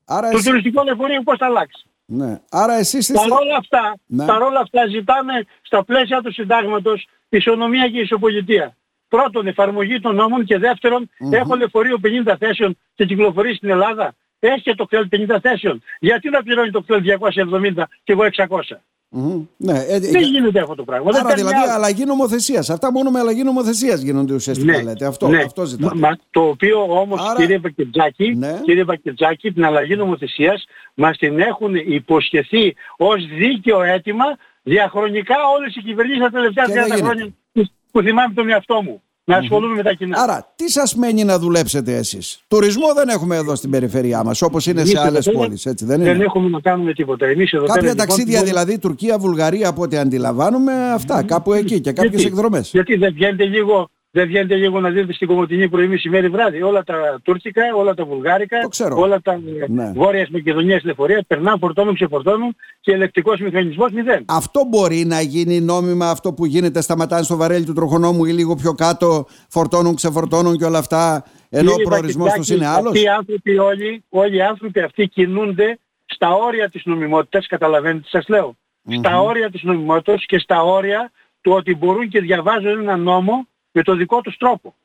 άρα 0.06 0.30
Το 0.30 0.36
εσείς- 0.38 0.48
τουριστικό 0.50 0.83
λεωφορείο 0.83 1.21
πώς 1.24 1.38
θα 1.38 1.45
αλλάξει; 1.45 1.86
ναι. 2.06 2.39
Άρα 2.51 2.74
εσείς 2.74 3.09
είστε- 3.09 3.27
Παρόλα 3.30 3.56
αυτά, 3.57 3.95
Ναι. 4.06 4.25
παρόλα 4.25 4.59
αυτά 4.59 4.88
ζητάμε 4.88 5.33
στα 5.62 5.83
πλαίσια 5.86 6.21
του 6.21 6.31
συντάγματος 6.33 7.07
ισονομία 7.30 7.89
και 7.89 8.00
ισοπολιτεία. 8.00 8.75
Πρώτον, 9.07 9.47
εφαρμογή 9.47 10.00
των 10.00 10.15
νόμων 10.15 10.45
και 10.45 10.57
δευτερον 10.57 11.09
έχω 11.31 11.56
λεωφορείο 11.56 11.97
50 12.00 12.38
θέσεων 12.38 12.77
και 12.95 13.06
κυκλοφορεί 13.06 13.54
στην 13.56 13.69
Ελλάδα. 13.69 14.13
Έχεις 14.44 14.64
και 14.64 14.76
το 14.76 14.86
κτέλ 14.86 15.08
50 15.12 15.38
θέσεων. 15.42 15.82
Γιατί 16.00 16.30
να 16.30 16.44
πληρώνει 16.44 16.72
το 16.72 16.82
κτέλ 16.82 17.02
270 17.02 17.88
και 18.04 18.12
εγώ 18.12 18.24
600. 18.24 18.78
Μμμ. 19.14 19.44
Ναι, 19.58 19.80
ε, 19.80 19.96
ε, 19.96 20.00
Δεν 20.00 20.22
γίνεται 20.22 20.60
αυτό 20.62 20.76
το 20.76 20.84
πράγμα. 20.84 21.12
Δεν 21.12 21.20
Άρα 21.20 21.28
παίρνει 21.30 21.42
δηλαδή 21.44 21.64
άλλο. 21.64 21.72
αλλαγή 21.74 22.06
νομοθεσίας. 22.06 22.70
Αυτά 22.70 22.92
μόνο 22.92 23.10
με 23.12 23.20
αλλαγή 23.20 23.44
νομοθεσίας 23.44 24.02
γίνονται 24.02 24.34
ουσιαστικά 24.34 24.84
λέτε. 24.84 25.06
Αυτό, 25.06 25.28
ναι. 25.28 25.38
αυτό 25.42 25.66
ζητάτε. 25.66 25.96
Μα, 25.96 26.18
το 26.32 26.42
οποίο 26.42 26.82
όμως 27.00 27.22
Άρα- 27.30 27.36
κύριε 27.40 27.58
Βακετζάκη, 27.58 28.36
Ναι. 28.36 28.60
κύριε 28.64 28.84
Βακετζάκη, 28.84 29.52
την 29.52 29.66
αλλαγή 29.66 29.96
νομοθεσίας 29.96 30.66
μας 30.94 31.18
την 31.18 31.40
έχουν 31.40 31.76
υποσχεθεί 31.76 32.76
ως 32.98 33.26
δίκαιο 33.28 33.82
αίτημα 33.82 34.26
διαχρονικά 34.64 35.36
όλες 35.58 35.76
οι 35.76 35.82
κυβερνήσεις 35.82 36.22
τα 36.22 36.30
τελευταία 36.30 36.66
Και 36.66 36.72
δεν 36.74 36.84
30 36.84 36.96
γίνεται. 36.96 37.06
χρόνια 37.14 37.34
που- 37.54 37.70
που 37.92 38.02
θυμάμαι 38.02 38.34
τον 38.34 38.50
εαυτό 38.50 38.82
μου. 38.82 39.02
Να 39.23 39.38
ασχολούμαι 39.38 39.75
με 39.75 39.83
τα 39.83 39.94
κοινά. 39.94 40.21
Άρα, 40.21 40.53
τι 40.56 40.69
σας 40.71 40.95
μένει 40.95 41.23
να 41.23 41.39
δουλέψετε 41.39 41.95
εσείς; 41.95 42.44
Τουρισμό 42.47 42.94
δεν 42.95 43.09
έχουμε 43.09 43.35
εδώ 43.35 43.56
στην 43.56 43.69
περιφέρειά 43.69 44.23
μας, 44.23 44.41
όπως 44.41 44.65
είναι 44.68 44.85
σε 44.85 44.91
Εμείς 44.91 45.06
άλλες 45.07 45.27
εδώ 45.27 45.38
πόλεις, 45.39 45.65
έτσι 45.65 45.85
δεν 45.85 46.01
δεν 46.01 46.15
είναι. 46.15 46.23
έχουμε 46.23 46.50
να 46.50 46.59
κάνουμε 46.59 46.94
τίποτα. 46.94 47.25
Εμείς 47.25 47.51
εδώ 47.51 47.65
Κάποια 47.65 47.81
πέρα, 47.81 47.91
λοιπόν, 47.91 48.07
ταξίδια 48.07 48.39
μπορούμε- 48.39 48.50
δηλαδή, 48.63 48.79
Τουρκία, 48.79 49.18
Βουλγαρία, 49.18 49.68
από 49.68 49.81
ό,τι 49.81 49.97
αντιλαμβάνομαι, 49.97 50.91
αυτά, 50.94 51.23
κάπου 51.23 51.53
εκεί 51.53 51.79
και 51.79 51.91
κάποιες 51.91 52.13
Γιατί- 52.21 52.27
εκδρομές. 52.27 52.69
Γιατί 52.71 52.95
δεν 52.95 53.13
βγαίνετε 53.13 53.45
λίγο, 53.45 53.89
δεν 54.12 54.28
βγαίνετε 54.28 54.56
λίγο 54.56 54.80
να 54.80 54.90
δείτε 54.90 55.13
στην 55.13 55.28
Κομωτινή 55.28 55.69
πρωί 55.69 55.88
μεσημέρι 55.88 56.30
βράδυ. 56.30 56.62
Όλα 56.62 56.84
τα 56.84 57.19
τουρκικά, 57.24 57.62
όλα 57.75 57.94
τα 57.94 58.06
βουλγάρικα, 58.06 58.62
Το 58.62 58.68
ξέρω. 58.68 59.00
όλα 59.00 59.22
τα 59.22 59.31
ε, 59.31 59.66
Ναι. 59.68 59.92
βόρειας 59.96 60.30
Μακεδονίας 60.30 60.84
λεωφορείας 60.84 61.22
περνάνε, 61.28 61.58
φορτώνουν, 61.60 61.94
ξεφορτώνουν 61.94 62.56
και 62.80 62.92
ελεκτικός 62.92 63.40
μηχανισμός 63.40 63.92
μηδέν. 63.92 64.25
Αυτό 64.28 64.63
μπορεί 64.69 65.06
να 65.06 65.22
γίνει 65.22 65.62
νόμιμα 65.62 66.10
αυτό 66.10 66.34
που 66.34 66.46
γίνεται, 66.46 66.81
σταματάνε 66.81 67.24
στο 67.24 67.36
βαρέλι 67.36 67.66
του 67.66 67.74
τροχονόμου 67.74 68.25
ή 68.25 68.31
λίγο 68.31 68.56
πιο 68.56 68.74
κάτω, 68.74 69.25
φορτώνουν, 69.50 69.96
ξεφορτώνουν 69.96 70.57
και 70.57 70.66
όλα 70.66 70.78
αυτά, 70.78 71.24
ενώ 71.50 71.69
ο 71.72 71.74
Κύριε 71.74 71.88
προορισμός 71.90 72.28
Βακητάκη, 72.30 72.48
τους 72.52 72.57
είναι 72.57 72.68
άλλο. 72.68 72.88
Αυτοί 72.90 73.02
οι 73.02 73.07
άνθρωποι 73.07 73.57
όλοι, 73.57 74.04
όλοι 74.10 74.36
οι 74.36 74.42
άνθρωποι 74.42 74.80
αυτοί 74.80 75.07
κινούνται 75.07 75.80
στα 76.06 76.34
όρια 76.34 76.69
της 76.69 76.81
νομιμότητας, 76.86 77.48
καταλαβαίνετε 77.48 78.00
τι 78.00 78.10
σας 78.10 78.28
λέω. 78.28 78.56
Στα 78.98 79.22
όρια 79.22 79.50
της 79.52 79.64
νομιμότητας 79.64 80.25
και 80.25 80.40
στα 80.40 80.64
όρια 80.64 81.12
του 81.42 81.52
ότι 81.52 81.75
μπορούν 81.75 82.10
και 82.10 82.19
διαβάζουν 82.22 82.80
ένα 82.80 82.98
νόμο 82.98 83.48
με 83.71 83.83
το 83.83 83.95
δικό 83.95 84.21
τους 84.21 84.38
τρόπο. 84.38 84.75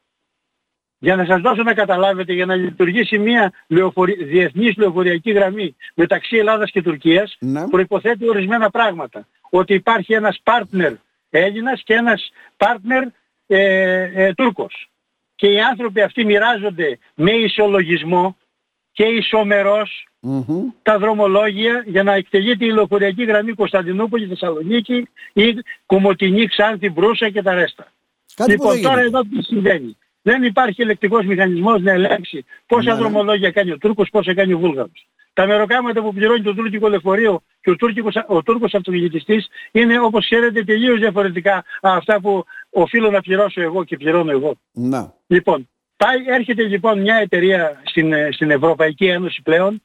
Για 0.98 1.16
να 1.16 1.24
σας 1.24 1.40
δώσω 1.40 1.62
να 1.62 1.74
καταλάβετε, 1.74 2.32
για 2.32 2.46
να 2.46 2.54
λειτουργήσει 2.54 3.18
μια 3.18 3.52
λεωφορι... 3.68 4.24
διεθνής 4.24 4.76
λεωφοριακή 4.76 5.30
γραμμή 5.30 5.76
μεταξύ 5.94 6.36
Ελλάδας 6.36 6.70
και 6.70 6.82
Τουρκίας, 6.82 7.36
Ναι. 7.40 7.68
προϋποθέτει 7.68 8.28
ορισμένα 8.28 8.70
πράγματα. 8.70 9.26
Ότι 9.50 9.74
υπάρχει 9.74 10.12
ένας 10.14 10.40
partner 10.44 10.94
Έλληνας 11.30 11.82
και 11.82 11.94
ένας 11.94 12.30
partner 12.56 13.02
ε, 13.46 14.24
ε, 14.24 14.32
Τούρκος. 14.34 14.90
Και 15.34 15.46
οι 15.46 15.60
άνθρωποι 15.60 16.00
αυτοί 16.00 16.24
μοιράζονται 16.24 16.98
με 17.14 17.30
ισολογισμό 17.30 18.36
και 18.92 19.04
ισομερός 19.04 20.06
Μμμ. 20.20 20.68
τα 20.82 20.98
δρομολόγια 20.98 21.82
για 21.86 22.02
να 22.02 22.12
εκτελείται 22.12 22.64
η 22.64 22.70
λεωφοριακή 22.72 23.24
γραμμή 23.24 23.52
Κωνσταντινούπολη, 23.52 24.26
Θεσσαλονίκη 24.26 25.08
ή 25.32 25.54
Κομωτινή, 25.86 26.46
Ξάνθη, 26.46 26.90
Μπρούσα 26.90 27.30
και 27.30 27.42
τα 27.42 27.54
ρέστα. 27.54 27.86
Κάτι 28.36 28.54
που 28.54 28.62
δεν 28.62 28.76
λοιπόν, 28.76 28.82
τώρα 28.82 29.02
γίνεται. 29.02 29.18
εδώ 29.18 29.28
τι 29.36 29.42
συμβαίνει. 29.42 29.96
Δεν 30.22 30.42
υπάρχει 30.42 30.82
ελεκτικός 30.82 31.24
μηχανισμός 31.24 31.82
να 31.82 31.92
ελέγξει 31.92 32.44
πόσα 32.66 32.92
Ναι. 32.92 32.98
δρομολόγια 32.98 33.50
κάνει 33.50 33.70
ο 33.70 33.78
Τούρκος, 33.78 34.08
πόσα 34.10 34.34
κάνει 34.34 34.52
ο 34.52 34.58
Βούλγαρος. 34.58 35.08
Τα 35.32 35.46
μεροκάματα 35.46 36.02
που 36.02 36.12
πληρώνει 36.12 36.42
το 36.42 36.54
τουρκικό 36.54 36.88
λεωφορείο 36.88 37.42
και 37.60 37.70
ο, 37.70 37.76
Τούρκικος, 37.76 38.14
ο 38.26 38.42
Τούρκος 38.42 38.74
αυτοκινητιστής 38.74 39.48
είναι 39.72 40.00
όπως 40.00 40.24
ξέρετε 40.24 40.64
τελείως 40.64 40.98
διαφορετικά 40.98 41.64
από 41.80 41.96
αυτά 41.96 42.20
που 42.20 42.44
οφείλω 42.70 43.10
να 43.10 43.20
πληρώσω 43.20 43.60
εγώ 43.60 43.84
και 43.84 43.96
πληρώνω 43.96 44.30
εγώ. 44.30 44.54
Να. 44.72 45.14
Λοιπόν, 45.26 45.68
πάει, 45.96 46.18
έρχεται 46.26 46.62
λοιπόν 46.62 47.00
μια 47.00 47.16
εταιρεία 47.16 47.80
στην, 47.84 48.12
ε, 48.12 48.28
στην 48.32 48.50
Ευρωπαϊκή 48.50 49.06
Ένωση 49.06 49.42
πλέον, 49.42 49.82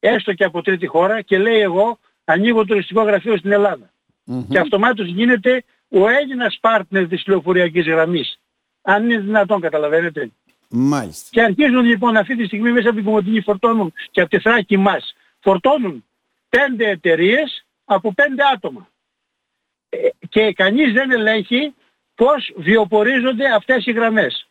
έστω 0.00 0.32
και 0.34 0.44
από 0.44 0.62
τρίτη 0.62 0.86
χώρα 0.86 1.22
και 1.22 1.38
λέει 1.38 1.60
εγώ 1.60 1.98
ανοίγω 2.24 2.64
τουριστικό 2.64 3.02
γραφείο 3.02 3.36
στην 3.36 3.52
Ελλάδα. 3.52 3.90
Μμμ. 4.24 4.46
Και 4.48 4.58
αυτομάτως 4.58 5.06
γίνεται 5.06 5.64
ο 5.88 6.08
Έλληνας 6.08 6.58
partner 6.62 7.06
της 7.08 7.26
λεωφοριακής 7.26 7.86
γραμμής. 7.86 8.38
Αν 8.82 9.04
είναι 9.10 9.20
δυνατόν 9.20 9.60
καταλαβαίνετε. 9.60 10.30
Μάλιστα. 10.68 11.28
Και 11.30 11.42
αρχίζουν 11.42 11.84
λοιπόν 11.84 12.16
αυτή 12.16 12.36
τη 12.36 12.44
στιγμή 12.44 12.72
μέσα 12.72 12.86
από 12.88 12.96
την 12.96 13.04
Κομωτινή 13.04 13.40
φορτώνουν 13.40 13.92
και 14.10 14.20
από 14.20 14.30
τη 14.30 14.38
Θράκη 14.40 14.76
μας 14.76 15.14
φορτώνουν 15.40 16.04
πέντε 16.48 16.88
εταιρείες 16.90 17.66
από 17.84 18.14
πέντε 18.14 18.42
άτομα. 18.54 18.88
Ε, 19.88 19.98
Και 20.28 20.52
κανείς 20.52 20.92
δεν 20.92 21.10
ελέγχει 21.10 21.74
πώς 22.14 22.52
βιοπορίζονται 22.56 23.54
αυτές 23.54 23.86
οι 23.86 23.92
γραμμές. 23.92 24.48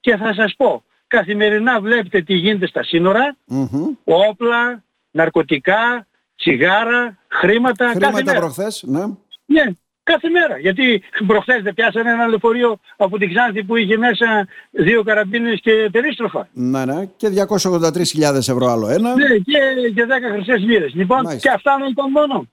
Και 0.00 0.16
θα 0.16 0.34
σας 0.34 0.54
πω, 0.56 0.84
καθημερινά 1.06 1.80
βλέπετε 1.80 2.20
τι 2.22 2.34
γίνεται 2.34 2.66
στα 2.66 2.82
σύνορα, 2.82 3.36
Μμμ. 3.46 3.94
όπλα, 4.04 4.84
ναρκωτικά, 5.10 6.06
τσιγάρα, 6.36 7.18
χρήματα, 7.28 7.84
κάθε 7.86 7.98
Χρήματα 7.98 8.24
μέρα. 8.24 8.38
προχθές, 8.38 8.82
ναι. 8.86 9.04
Ναι, 9.44 9.62
κάθε 10.02 10.28
μέρα. 10.28 10.58
Γιατί 10.58 11.02
προχθές 11.26 11.62
δεν 11.62 11.74
πιάσανε 11.74 12.10
ένα 12.10 12.26
λεωφορείο 12.26 12.78
από 12.96 13.18
την 13.18 13.28
Ξάνθη 13.34 13.64
που 13.64 13.76
είχε 13.76 13.96
μέσα 13.96 14.48
δύο 14.70 15.02
καραμπίνες 15.02 15.60
και 15.60 15.88
περίστροφα. 15.92 16.48
Ναι, 16.52 16.84
ναι. 16.84 17.04
Και 17.16 17.28
283.000 17.48 18.34
ευρώ 18.34 18.66
άλλο 18.70 18.88
ένα. 18.88 19.14
Ναι, 19.14 19.36
και, 19.36 19.58
και 19.94 20.06
10 20.30 20.32
χρυσές 20.34 20.60
λίρες. 20.62 20.94
Λοιπόν, 20.94 21.22
Μάλιστα. 21.22 21.48
και 21.48 21.54
αυτά 21.54 21.76
δεν 21.78 21.88
ήταν 21.90 22.10
μόνο. 22.10 22.46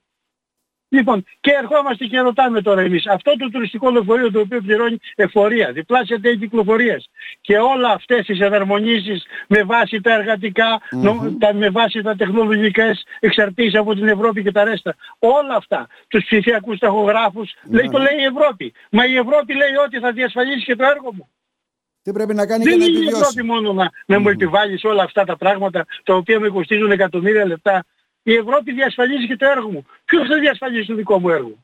Λοιπόν, 0.92 1.24
και 1.40 1.52
ερχόμαστε 1.52 2.06
και 2.06 2.20
ρωτάμε 2.20 2.62
τώρα 2.62 2.82
εμείς, 2.82 3.08
αυτό 3.08 3.36
το 3.38 3.50
τουριστικό 3.50 3.90
λεωφορείο 3.90 4.32
το 4.32 4.40
οποίο 4.40 4.62
πληρώνει 4.62 4.98
εφορία, 5.16 5.72
διπλάσια 5.72 6.20
τέλη 6.20 6.38
κυκλοφορίας 6.38 7.10
και 7.42 7.58
όλα 7.58 7.90
αυτές 7.92 8.26
τις 8.26 8.40
εναρμονίσεις 8.40 9.26
με 9.48 9.64
βάση 9.64 10.02
τα 10.02 10.14
εργατικα 10.14 10.82
νο- 10.92 11.36
τα, 11.40 11.54
με 11.54 11.70
βάση 11.70 12.02
τα 12.02 12.16
τεχνολογικές 12.16 13.04
εξαρτήσεις 13.20 13.76
από 13.76 13.94
την 13.96 14.08
Ευρώπη 14.08 14.44
και 14.44 14.52
τα 14.52 14.64
ρέστα, 14.64 14.96
όλα 15.20 15.56
αυτά, 15.56 15.88
τους 16.08 16.24
ψηφιακούς 16.24 16.80
ταχογράφους, 16.80 17.54
λέει, 17.70 17.90
το 17.92 17.98
λέει 17.98 18.18
η 18.20 18.24
Ευρώπη. 18.24 18.74
Μα 18.92 19.06
η 19.06 19.16
Ευρώπη 19.16 19.54
λέει 19.54 19.76
ότι 19.86 20.00
θα 20.00 20.12
διασφαλίσει 20.12 20.66
και 20.66 20.76
το 20.76 20.84
έργο 20.84 21.14
μου. 21.14 21.30
Τι 22.04 22.12
πρέπει 22.12 22.34
να 22.34 22.46
κάνει 22.46 22.64
για 22.64 22.72
Δεν 22.72 22.80
να 22.80 22.86
είναι 22.86 22.94
η 22.94 22.98
επιβιώσει. 23.02 23.22
Ευρώπη 23.22 23.44
μόνο 23.48 23.74
να, 23.74 23.90
να 24.06 24.20
μου 24.20 24.30
επιβάλλεις 24.30 24.84
όλα 24.84 25.04
αυτά 25.04 25.24
τα 25.24 25.38
πράγματα 25.38 25.86
τα 26.04 26.16
οποία 26.16 26.40
με 26.40 26.48
κοστίζουν 26.50 26.92
εκατομμύρια 26.92 27.46
λεπτά. 27.46 27.86
Η 28.24 28.34
Ευρώπη 28.36 28.72
διασφαλίζει 28.72 29.28
και 29.28 29.36
το 29.36 29.46
έργο 29.46 29.70
μου. 29.72 29.86
Ποιος 30.06 30.28
θα 30.28 30.40
διασφαλίσει 30.40 30.88
το 30.88 30.96
δικό 30.96 31.20
μου 31.20 31.30
έργο; 31.30 31.58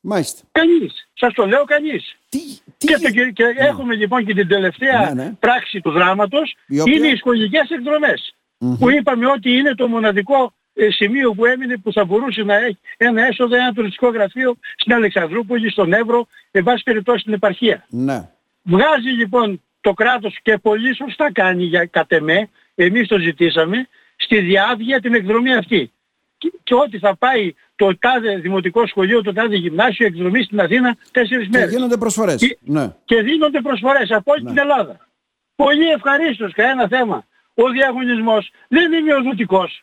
Μάλιστα. 0.00 0.42
Κανείς. 0.52 1.08
Σας 1.14 1.32
το 1.34 1.46
λέω 1.46 1.64
κανείς. 1.64 2.16
Τι, 2.28 2.38
τι... 2.78 2.86
Και, 2.86 2.98
το, 2.98 3.10
και, 3.10 3.30
και 3.30 3.44
έχουμε 3.56 3.94
λοιπόν 3.94 4.24
και 4.24 4.34
την 4.34 4.48
τελευταία 4.48 5.12
Ναι, 5.14 5.22
ναι. 5.22 5.32
πράξη 5.40 5.80
του 5.80 5.90
δράματος 5.90 6.56
Η 6.66 6.80
οποία- 6.80 6.94
είναι 6.94 7.06
οι 7.08 7.16
σχολικές 7.16 7.70
εκδρομές. 7.70 8.34
Που 8.78 8.90
είπαμε 8.90 9.26
ότι 9.26 9.50
είναι 9.50 9.74
το 9.74 9.88
μοναδικό 9.88 10.52
ε, 10.74 10.90
σημείο 10.90 11.32
που 11.34 11.44
έμεινε 11.44 11.76
που 11.76 11.92
θα 11.92 12.04
μπορούσε 12.04 12.42
να 12.42 12.54
έχει 12.54 12.78
ένα 12.96 13.26
έσοδο, 13.26 13.56
ένα 13.56 13.72
τουριστικό 13.72 14.08
γραφείο 14.08 14.56
στην 14.76 14.92
Αλεξανδρούπολη, 14.92 15.70
στον 15.70 15.92
Εύρο, 15.92 16.26
εν 16.50 16.62
πάση 16.64 16.82
περιπτώσει 16.82 17.18
στην 17.18 17.32
επαρχία. 17.32 17.86
Ναι. 17.88 18.28
Βγάζει 18.62 19.08
λοιπόν 19.08 19.62
το 19.80 19.92
κράτος 19.92 20.38
και 20.42 20.58
πολύ 20.58 20.94
σωστά 20.94 21.32
κάνει 21.32 21.64
για 21.64 21.84
κατ' 21.86 22.12
εμέ, 22.12 22.48
εμείς 22.74 23.08
το 23.08 23.18
ζητήσαμε, 23.18 23.88
στη 24.20 24.40
διάβγεια 24.40 25.00
την 25.00 25.14
εκδρομή 25.14 25.54
αυτή. 25.54 25.92
Και, 26.38 26.52
και 26.62 26.74
ότι 26.74 26.98
θα 26.98 27.16
πάει 27.16 27.54
το 27.76 27.98
τάδε 27.98 28.36
δημοτικό 28.36 28.86
σχολείο, 28.86 29.22
το 29.22 29.32
τάδε 29.32 29.56
γυμνάσιο 29.56 30.06
εκδρομή 30.06 30.42
στην 30.42 30.60
Αθήνα 30.60 30.96
τέσσερις 31.10 31.48
μέρες. 31.48 31.68
Και 31.68 31.74
γίνονται 31.76 31.96
προσφορές. 31.96 32.36
Και, 32.40 32.58
ναι. 32.60 32.94
και 33.04 33.22
δίνονται 33.22 33.60
προσφορές 33.60 34.10
από 34.10 34.32
όλη 34.32 34.42
Ναι. 34.42 34.48
την 34.48 34.58
Ελλάδα. 34.58 35.08
Πολύ 35.56 35.88
ευχαρίστως, 35.90 36.52
κανένα 36.52 36.88
θέμα. 36.88 37.26
Ο 37.54 37.68
διαγωνισμός 37.70 38.50
δεν 38.68 38.92
είναι 38.92 39.14
οδοτικός. 39.14 39.82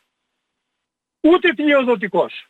Ούτε 1.21 1.53
πλειοδοτικός. 1.53 2.47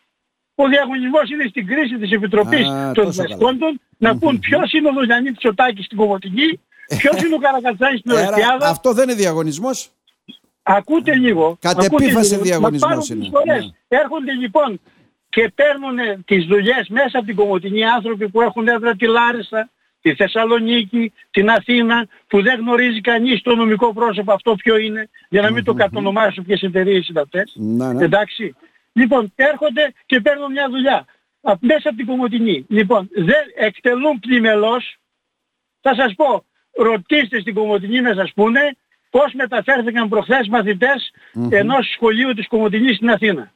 Ο 0.55 0.67
διαγωνισμός 0.67 1.29
είναι 1.29 1.45
στην 1.49 1.67
κρίση 1.67 1.97
της 1.97 2.11
Επιτροπής 2.11 2.67
Α, 2.67 2.91
των 2.91 3.03
τόσο 3.05 3.17
καλά. 3.21 3.35
Διδασκόντων 3.35 3.81
να 3.97 4.17
πούν 4.17 4.39
ποιος 4.39 4.71
είναι 4.73 4.87
ο 4.89 4.93
Δολιανίτης 4.93 5.45
ο 5.45 5.53
Τάκης 5.53 5.85
στην 5.85 5.97
Κομωτινή, 5.97 6.59
ποιος 6.99 7.21
είναι 7.21 7.35
ο 7.35 7.37
Καρακατσάνης 7.37 7.99
στην 7.99 8.11
Άρα, 8.11 8.21
Ορεστιάδα. 8.27 8.69
αυτό 8.69 8.93
δεν 8.93 9.09
είναι 9.09 9.17
διαγωνισμός. 9.17 9.89
Ακούτε 10.67 11.15
λίγο. 11.15 11.57
Κατ' 11.61 11.79
ακούτε 11.83 12.03
επίφαση 12.03 12.31
λίγο. 12.31 12.43
διαγωνισμός 12.43 12.89
Να 12.89 12.97
πάρουν 12.97 13.21
είναι. 13.21 13.29
προσφορές. 13.29 13.73
Έρχονται 13.87 14.31
λοιπόν 14.31 14.79
και 15.29 15.51
παίρνουν 15.55 16.23
τις 16.25 16.45
δουλειές 16.45 16.87
μέσα 16.87 17.17
από 17.17 17.25
την 17.25 17.35
Κομωτινή 17.35 17.83
άνθρωποι 17.85 18.29
που 18.29 18.41
έχουν 18.41 18.67
έδρα 18.67 18.95
τη 18.95 19.05
Λάρισα, 19.07 19.69
τη 20.01 20.15
Θεσσαλονίκη, 20.15 21.13
την 21.31 21.49
Αθήνα, 21.49 22.07
που 22.27 22.41
δεν 22.41 22.59
γνωρίζει 22.59 23.01
κανείς 23.01 23.41
το 23.41 23.55
νομικό 23.55 23.93
πρόσωπο 23.93 24.33
αυτό 24.33 24.55
ποιο 24.55 24.77
είναι, 24.77 25.09
για 25.29 25.41
να 25.41 25.51
μην 25.51 25.63
το 25.63 25.73
κατονομάσω 25.73 26.41
ποιες 26.41 26.61
εταιρείες 26.61 27.07
είναι 27.07 27.19
αυτές. 27.21 27.53
Ναι, 27.55 27.93
ναι. 27.93 28.03
Εντάξει. 28.03 28.55
Λοιπόν, 28.93 29.31
έρχονται 29.35 29.93
και 30.05 30.19
παίρνουν 30.21 30.51
μια 30.51 30.67
δουλειά. 30.69 31.05
απ- 31.41 31.63
Μέσα 31.63 31.89
από 31.89 31.97
την 31.97 32.05
Κομωτινή. 32.05 32.65
Λοιπόν, 32.69 33.09
δεν 33.15 33.43
εκτελούν 33.55 34.19
πλημελώς. 34.19 34.97
Θα 35.81 35.95
σας 35.95 36.13
πω, 36.15 36.45
ρωτήστε 36.71 37.39
στην 37.39 37.53
Κομωτινή 37.53 38.01
να 38.01 38.13
σας 38.13 38.31
πούνε 38.35 38.75
πώς 39.15 39.33
μεταφέρθηκαν 39.33 40.09
προχθές 40.09 40.47
μαθητές 40.47 41.11
ενός 41.49 41.91
σχολείου 41.93 42.33
της 42.33 42.47
Κομωτινής 42.47 42.95
στην 42.95 43.09
Αθήνα. 43.09 43.51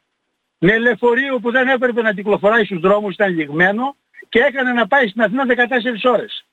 Με 0.59 0.77
λεωφορείο 0.77 1.39
που 1.39 1.51
δεν 1.51 1.67
έπρεπε 1.67 2.01
να 2.01 2.13
κυκλοφοράει 2.13 2.65
στους 2.65 2.79
δρόμους, 2.79 3.13
ήταν 3.13 3.35
λιγμένο 3.35 3.95
και 4.29 4.39
έκανε 4.39 4.71
να 4.71 4.87
πάει 4.87 5.07
στην 5.07 5.21
Αθήνα 5.21 5.45
14 5.45 6.09
ώρες. 6.09 6.45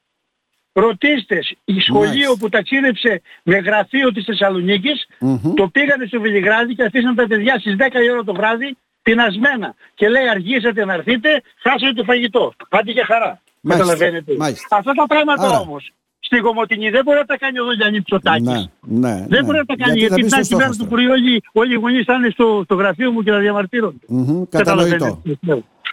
Ρωτήστες, 0.73 1.55
η 1.65 1.81
σχολείο 1.81 2.09
Μάλιστα. 2.11 2.37
που 2.39 2.49
ταξίδεψε 2.49 3.23
με 3.43 3.57
γραφείο 3.57 4.13
της 4.13 4.25
Θεσσαλονίκης, 4.25 5.07
Μμμ. 5.21 5.55
το 5.55 5.69
πήγανε 5.69 6.07
στο 6.07 6.21
Βελιγράδι 6.21 6.75
και 6.75 6.83
αφήσαν 6.85 7.15
τα 7.15 7.27
παιδιά 7.27 7.59
στις 7.59 7.77
10 7.77 8.03
η 8.05 8.11
ώρα 8.11 8.25
το 8.25 8.35
βράδυ 8.35 8.77
πεινασμένα. 9.03 9.75
Και 9.95 10.09
λέει 10.09 10.29
αργήσατε 10.29 10.85
να 10.85 10.93
έρθετε, 10.95 11.43
χάσατε 11.63 11.93
το 11.93 12.05
φαγητό. 12.05 12.53
Άντε 12.69 12.93
για 12.93 13.05
χαρά. 13.05 13.41
Μάλιστα, 13.61 13.93
Καταλαβαίνετε. 13.93 14.35
μάλιστα. 14.37 14.77
Αυτά 14.77 14.93
τα 14.93 15.07
πράγματα 15.07 15.47
Άρα. 15.47 15.59
όμως 15.59 15.93
στην 16.29 16.43
Κομωτινή 16.43 16.91
δεν 16.91 17.03
μπορεί 17.05 17.19
να 17.19 17.25
τα 17.25 17.37
κάνει 17.39 17.59
ο 17.61 17.65
Δολιανής 17.65 18.03
Ψωτάκης. 18.03 18.43
Ναι, 18.49 18.61
ναι, 19.05 19.15
Δεν 19.15 19.27
ναι. 19.29 19.43
μπορεί 19.45 19.59
να 19.59 19.65
τα 19.65 19.75
κάνει 19.83 19.99
Γιατί 19.99 20.15
θα 20.15 20.19
γιατί 20.19 20.23
μπει 20.23 20.31
την 20.31 20.45
στο 20.45 20.57
άλλη 20.57 20.63
μέρα 20.63 20.73
στόχο 20.73 20.83
του 20.83 20.91
πρωί 20.95 21.07
όλοι, 21.17 21.43
όλοι 21.53 21.73
οι 21.73 21.77
γονείς 21.77 22.05
θα 22.05 22.15
είναι 22.15 22.31
στο, 22.31 22.61
στο 22.65 22.75
γραφείο 22.75 23.11
μου 23.13 23.23
και 23.23 23.31
να 23.31 23.39
διαμαρτύρονται. 23.39 24.05
Μμμ, 24.09 24.43
Κατανοητό. 24.49 24.49
Καταλαβαίνετε. 24.51 25.19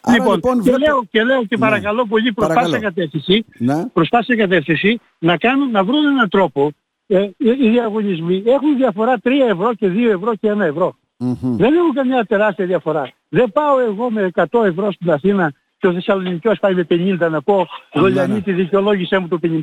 Άρα, 0.06 0.18
Λοιπόν, 0.18 0.34
λοιπόν, 0.36 0.56
και, 0.62 0.72
βλέπω- 0.72 0.80
λέω, 0.86 1.04
και 1.12 1.24
λέω 1.24 1.42
και 1.42 1.56
Ναι. 1.58 1.66
παρακαλώ 1.66 2.06
πολύ 2.06 2.34
προς 2.34 2.48
Παρακαλώ. 2.48 2.72
πάσα 2.72 2.84
κατεύθυνση, 2.84 3.46
Ναι. 3.58 3.86
προς 3.94 4.10
πάσα 4.10 4.36
κατεύθυνση 4.36 5.00
να, 5.20 5.38
κάνουν, 5.38 5.72
να 5.72 5.84
βρουν 5.84 6.06
έναν 6.06 6.30
τρόπο 6.30 6.72
ε, 7.08 7.22
οι 7.38 7.70
διαγωνισμοί 7.70 8.44
έχουν 8.46 8.76
διαφορά 8.78 9.20
3 9.24 9.30
ευρώ 9.50 9.74
και 9.74 9.88
2 9.88 10.10
ευρώ 10.10 10.36
και 10.36 10.52
1 10.52 10.60
ευρώ. 10.60 10.96
Μμμ. 11.18 11.36
Δεν 11.58 11.74
έχουν 11.74 11.94
καμιά 11.94 12.24
τεράστια 12.26 12.66
διαφορά. 12.66 13.12
Δεν 13.30 13.52
πάω 13.52 13.80
εγώ 13.80 14.12
με 14.12 14.30
100 14.34 14.64
ευρώ 14.66 14.92
στην 14.92 15.12
Αθήνα 15.12 15.54
και 15.78 15.88
ο 15.88 15.94
Θεσσαλονικιός 15.94 16.60
πάει 16.60 16.74
με 16.74 16.84
50 16.90 17.30
να 17.30 17.42
πω 17.42 17.58
ναι. 17.58 18.02
Δολιανίτη 18.02 18.52
δικαιολόγησέ 18.52 19.18
μου 19.18 19.28
το 19.28 19.40
50 19.44 19.62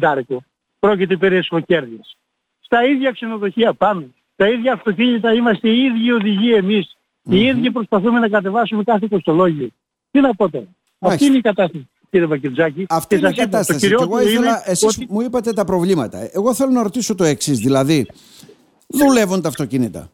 Πρόκειται 0.81 1.17
περί 1.17 1.37
εσχοκέρδειας. 1.37 2.17
Στα 2.61 2.85
ίδια 2.85 3.11
ξενοδοχεία 3.11 3.75
πάμε. 3.75 4.11
Τα 4.37 4.49
ίδια 4.49 4.73
αυτοκίνητα 4.73 5.33
είμαστε 5.35 5.69
οι 5.69 5.85
ίδιοι 5.85 6.13
οδηγοί 6.13 6.55
εμείς. 6.55 6.97
Οι 7.23 7.41
ίδιοι 7.45 7.71
προσπαθούμε 7.71 8.19
να 8.19 8.29
κατεβάσουμε 8.29 8.83
κάθε 8.85 9.07
κοστολόγιο. 9.11 9.69
Τι 10.11 10.21
να 10.21 10.35
πω 10.35 10.51
τώρα. 10.51 10.65
Αυτή 10.65 10.75
Μάλιστα. 10.99 11.27
είναι 11.27 11.37
η 11.37 11.41
κατάσταση 11.41 11.89
κύριε 12.11 12.27
Βακεντζάκη. 12.27 12.87
Αυτή 12.89 13.07
Και 13.09 13.15
είναι 13.21 13.29
η 13.29 13.35
σας 13.35 13.45
είπα, 13.45 13.45
το 13.45 13.51
κατάσταση. 13.51 13.79
Και 13.89 13.93
εγώ 13.93 14.03
κυριότερο 14.05 14.31
ήθελα, 14.31 14.49
είναι 14.49 14.63
εσείς 14.65 14.97
ότι- 14.97 15.07
μου 15.11 15.21
είπατε 15.21 15.53
τα 15.53 15.65
προβλήματα. 15.65 16.29
Εγώ 16.33 16.55
θέλω 16.55 16.71
να 16.71 16.83
ρωτήσω 16.83 17.15
το 17.15 17.25
εξής. 17.25 17.59
Δηλαδή, 17.59 18.07
δουλεύουν 18.87 19.43
τα 19.43 19.49
αυτοκίνητα. 19.49 20.11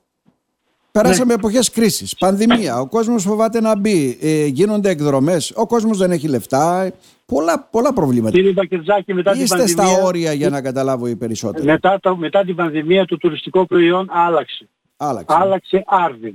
Περάσαμε 1.03 1.35
εποχές 1.35 1.71
κρίσης, 1.71 2.17
πανδημία, 2.17 2.81
ο 2.81 2.89
κόσμος 2.89 3.23
φοβάται 3.23 3.61
να 3.61 3.79
μπει, 3.79 4.19
ε, 4.23 4.47
γίνονται 4.47 4.91
εκδρομές, 4.91 5.53
ο 5.57 5.67
κόσμος 5.67 5.99
δεν 5.99 6.11
έχει 6.11 6.29
λεφτά, 6.29 6.93
πολλά, 7.27 7.69
πολλά 7.71 7.93
προβλήματα. 7.93 8.37
Κύριε 8.37 8.53
Βακεντζάκη 8.53 9.15
μετά 9.15 9.33
την 9.33 9.41
Είστε 9.41 9.57
πανδημία... 9.57 9.85
στα 9.87 10.03
όρια 10.03 10.33
για 10.33 10.49
να 10.49 10.63
καταλάβω 10.63 11.07
οι 11.07 11.17
περισσότεροι. 11.17 11.65
μετά, 11.65 11.99
το, 12.01 12.17
μετά 12.17 12.45
την 12.45 12.55
πανδημία 12.55 13.05
το 13.05 13.17
τουριστικό 13.17 13.67
προϊόν 13.67 14.09
άλλαξε. 14.11 14.69
Άλλαξε. 14.97 15.37
άλλαξε 15.41 15.85
άρδιν. 15.87 16.35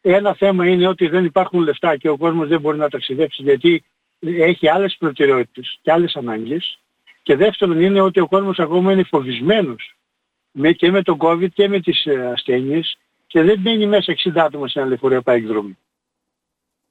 Ένα 0.00 0.34
θέμα 0.34 0.66
είναι 0.66 0.86
ότι 0.86 1.08
δεν 1.08 1.24
υπάρχουν 1.24 1.60
λεφτά 1.60 1.96
και 1.96 2.08
ο 2.08 2.16
κόσμος 2.16 2.48
δεν 2.48 2.60
μπορεί 2.60 2.78
να 2.78 2.88
ταξιδέψει 2.88 3.42
γιατί 3.42 3.84
έχει 4.20 4.68
άλλες 4.68 4.96
προτεραιότητες 4.98 5.78
και 5.82 5.92
άλλες 5.92 6.16
ανάγκες. 6.16 6.78
Και 7.22 7.36
δεύτερον 7.36 7.80
είναι 7.80 8.00
ότι 8.00 8.20
ο 8.20 8.28
κόσμος 8.28 8.58
ακόμα 8.58 8.92
είναι 8.92 9.02
φοβισμένος 9.02 9.96
με, 10.50 10.72
και 10.72 10.90
με 10.90 11.02
τον 11.02 11.16
COVID 11.20 11.48
και 11.54 11.68
με 11.68 11.80
τις 11.80 12.04
ε, 12.06 12.30
ασθένειες 12.32 12.98
και 13.28 13.42
δεν 13.42 13.60
μπαίνει 13.60 13.86
μέσα 13.86 14.14
60 14.24 14.32
άτομα 14.34 14.68
σε 14.68 14.78
ένα 14.78 14.88
λεωφορείο 14.88 15.22
πάει 15.22 15.36
εκδρομή. 15.36 15.78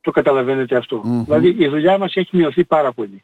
Το 0.02 0.12
καταλαβαίνετε 0.12 0.76
αυτό. 0.76 1.02
Μμμ. 1.04 1.24
Δηλαδή 1.24 1.56
η 1.58 1.68
δουλειά 1.68 1.98
μας 1.98 2.16
έχει 2.16 2.38
μειωθεί 2.38 2.64
πάρα 2.64 2.92
πολύ. 2.92 3.24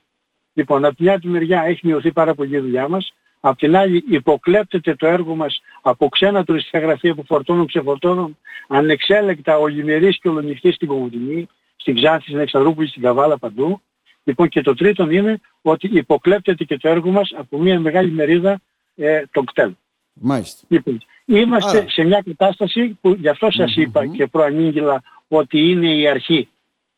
Λοιπόν, 0.53 0.85
από 0.85 0.95
την 0.95 1.09
άλλη 1.09 1.21
μεριά 1.23 1.63
έχει 1.63 1.87
μειωθεί 1.87 2.11
πάρα 2.11 2.33
πολύ 2.35 2.55
η 2.55 2.59
δουλειά 2.59 2.87
μας. 2.87 3.13
Απ' 3.39 3.57
την 3.57 3.75
άλλη 3.75 4.03
υποκλέπτεται 4.07 4.95
το 4.95 5.07
έργο 5.07 5.35
μας 5.35 5.61
από 5.81 6.09
ξένα 6.09 6.43
τουριστικά 6.43 6.79
γραφεία 6.79 7.15
που 7.15 7.23
φορτώνουν, 7.25 7.67
ξεφορτώνουν 7.67 8.37
ανεξέλεκτα 8.67 9.57
ολημερής 9.57 10.19
και 10.19 10.29
ολονυχτής 10.29 10.75
στην 10.75 10.87
Κομωτινή, 10.87 11.47
στην 11.75 11.95
Ξάνθη, 11.95 12.27
στην 12.27 12.39
Εξαδρούπολη, 12.39 12.87
στην 12.87 13.01
Καβάλα 13.01 13.37
παντού. 13.37 13.81
Λοιπόν 14.23 14.47
και 14.47 14.61
το 14.61 14.73
τρίτον 14.73 15.11
είναι 15.11 15.39
ότι 15.61 15.89
υποκλέπτεται 15.91 16.63
και 16.63 16.77
το 16.77 16.89
έργο 16.89 17.11
μας 17.11 17.33
από 17.37 17.57
μια 17.57 17.79
μεγάλη 17.79 18.11
μερίδα 18.11 18.61
ε, 18.95 19.23
των 19.31 19.45
κτέλ. 19.45 19.73
Μάλιστα. 20.13 20.65
Λοιπόν, 20.67 21.03
είμαστε 21.25 21.77
Άρα. 21.77 21.89
σε 21.89 22.03
μια 22.03 22.21
κατάσταση 22.25 22.97
που 23.01 23.09
γι' 23.19 23.27
αυτό 23.27 23.51
σας 23.51 23.75
είπα 23.75 24.07
και 24.07 24.27
προανήγγυλα 24.27 25.03
ότι 25.27 25.69
είναι 25.69 25.95
η 25.95 26.07
αρχή. 26.07 26.49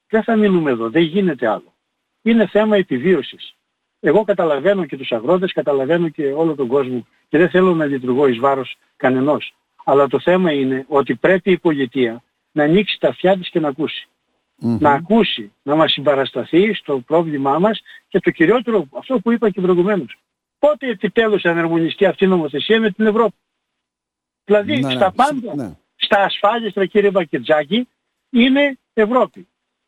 Δεν 0.09 0.23
θα 0.23 0.35
μείνουμε 0.35 0.71
εδώ, 0.71 0.89
δεν 0.89 1.03
γίνεται 1.03 1.47
άλλο. 1.47 1.73
Είναι 2.21 2.47
θέμα 2.47 2.77
επιβίωσης. 2.77 3.55
Εγώ 3.99 4.23
καταλαβαίνω 4.23 4.85
και 4.85 4.97
τους 4.97 5.11
αγρότες, 5.11 5.53
καταλαβαίνω 5.53 6.09
και 6.09 6.25
όλο 6.25 6.55
τον 6.55 6.67
κόσμο 6.67 7.07
και 7.27 7.37
δεν 7.37 7.49
θέλω 7.49 7.75
να 7.75 7.85
λειτουργώ 7.85 8.27
εις 8.27 8.37
βάρος 8.37 8.77
κανενός. 8.95 9.55
Αλλά 9.85 10.07
το 10.07 10.19
θέμα 10.19 10.51
είναι 10.51 10.85
ότι 10.87 11.15
πρέπει 11.15 11.51
η 11.51 11.57
πολιτεία 11.57 12.23
να 12.51 12.63
ανοίξει 12.63 12.99
τα 12.99 13.07
αυτιά 13.07 13.37
της 13.37 13.49
και 13.49 13.59
να 13.59 13.67
ακούσει. 13.67 14.07
Μμμ. 14.57 14.77
Να 14.79 14.91
ακούσει, 14.91 15.51
να 15.63 15.75
μας 15.75 15.91
συμπαρασταθεί 15.91 16.73
στο 16.73 16.99
πρόβλημά 16.99 17.59
μας 17.59 17.81
και 18.07 18.19
το 18.19 18.31
κυριότερο, 18.31 18.87
αυτό 18.97 19.19
που 19.19 19.31
είπα 19.31 19.49
και 19.49 19.61
προηγουμένως. 19.61 20.17
Πότε 20.59 20.89
επιτέλους 20.89 21.41
θα 21.41 21.49
εναρμονιστεί 21.49 22.05
αυτή 22.05 22.23
η 22.23 22.27
νομοθεσία 22.27 22.79
με 22.79 22.91
την 22.91 23.05
Ευρώπη; 23.05 23.35
Δηλαδή 24.45 24.79
Ναι, 24.79 24.87
ναι, 24.87 24.93
στα 24.95 25.11
πάντα, 25.11 25.55
ναι. 25.55 25.71
στα 25.95 26.23
ασφάλιστρα 26.23 26.85
κύριε 26.85 27.11
Μπακετζάκη, 27.11 27.87
είναι 28.29 28.77
Ευρώπη. 28.93 29.47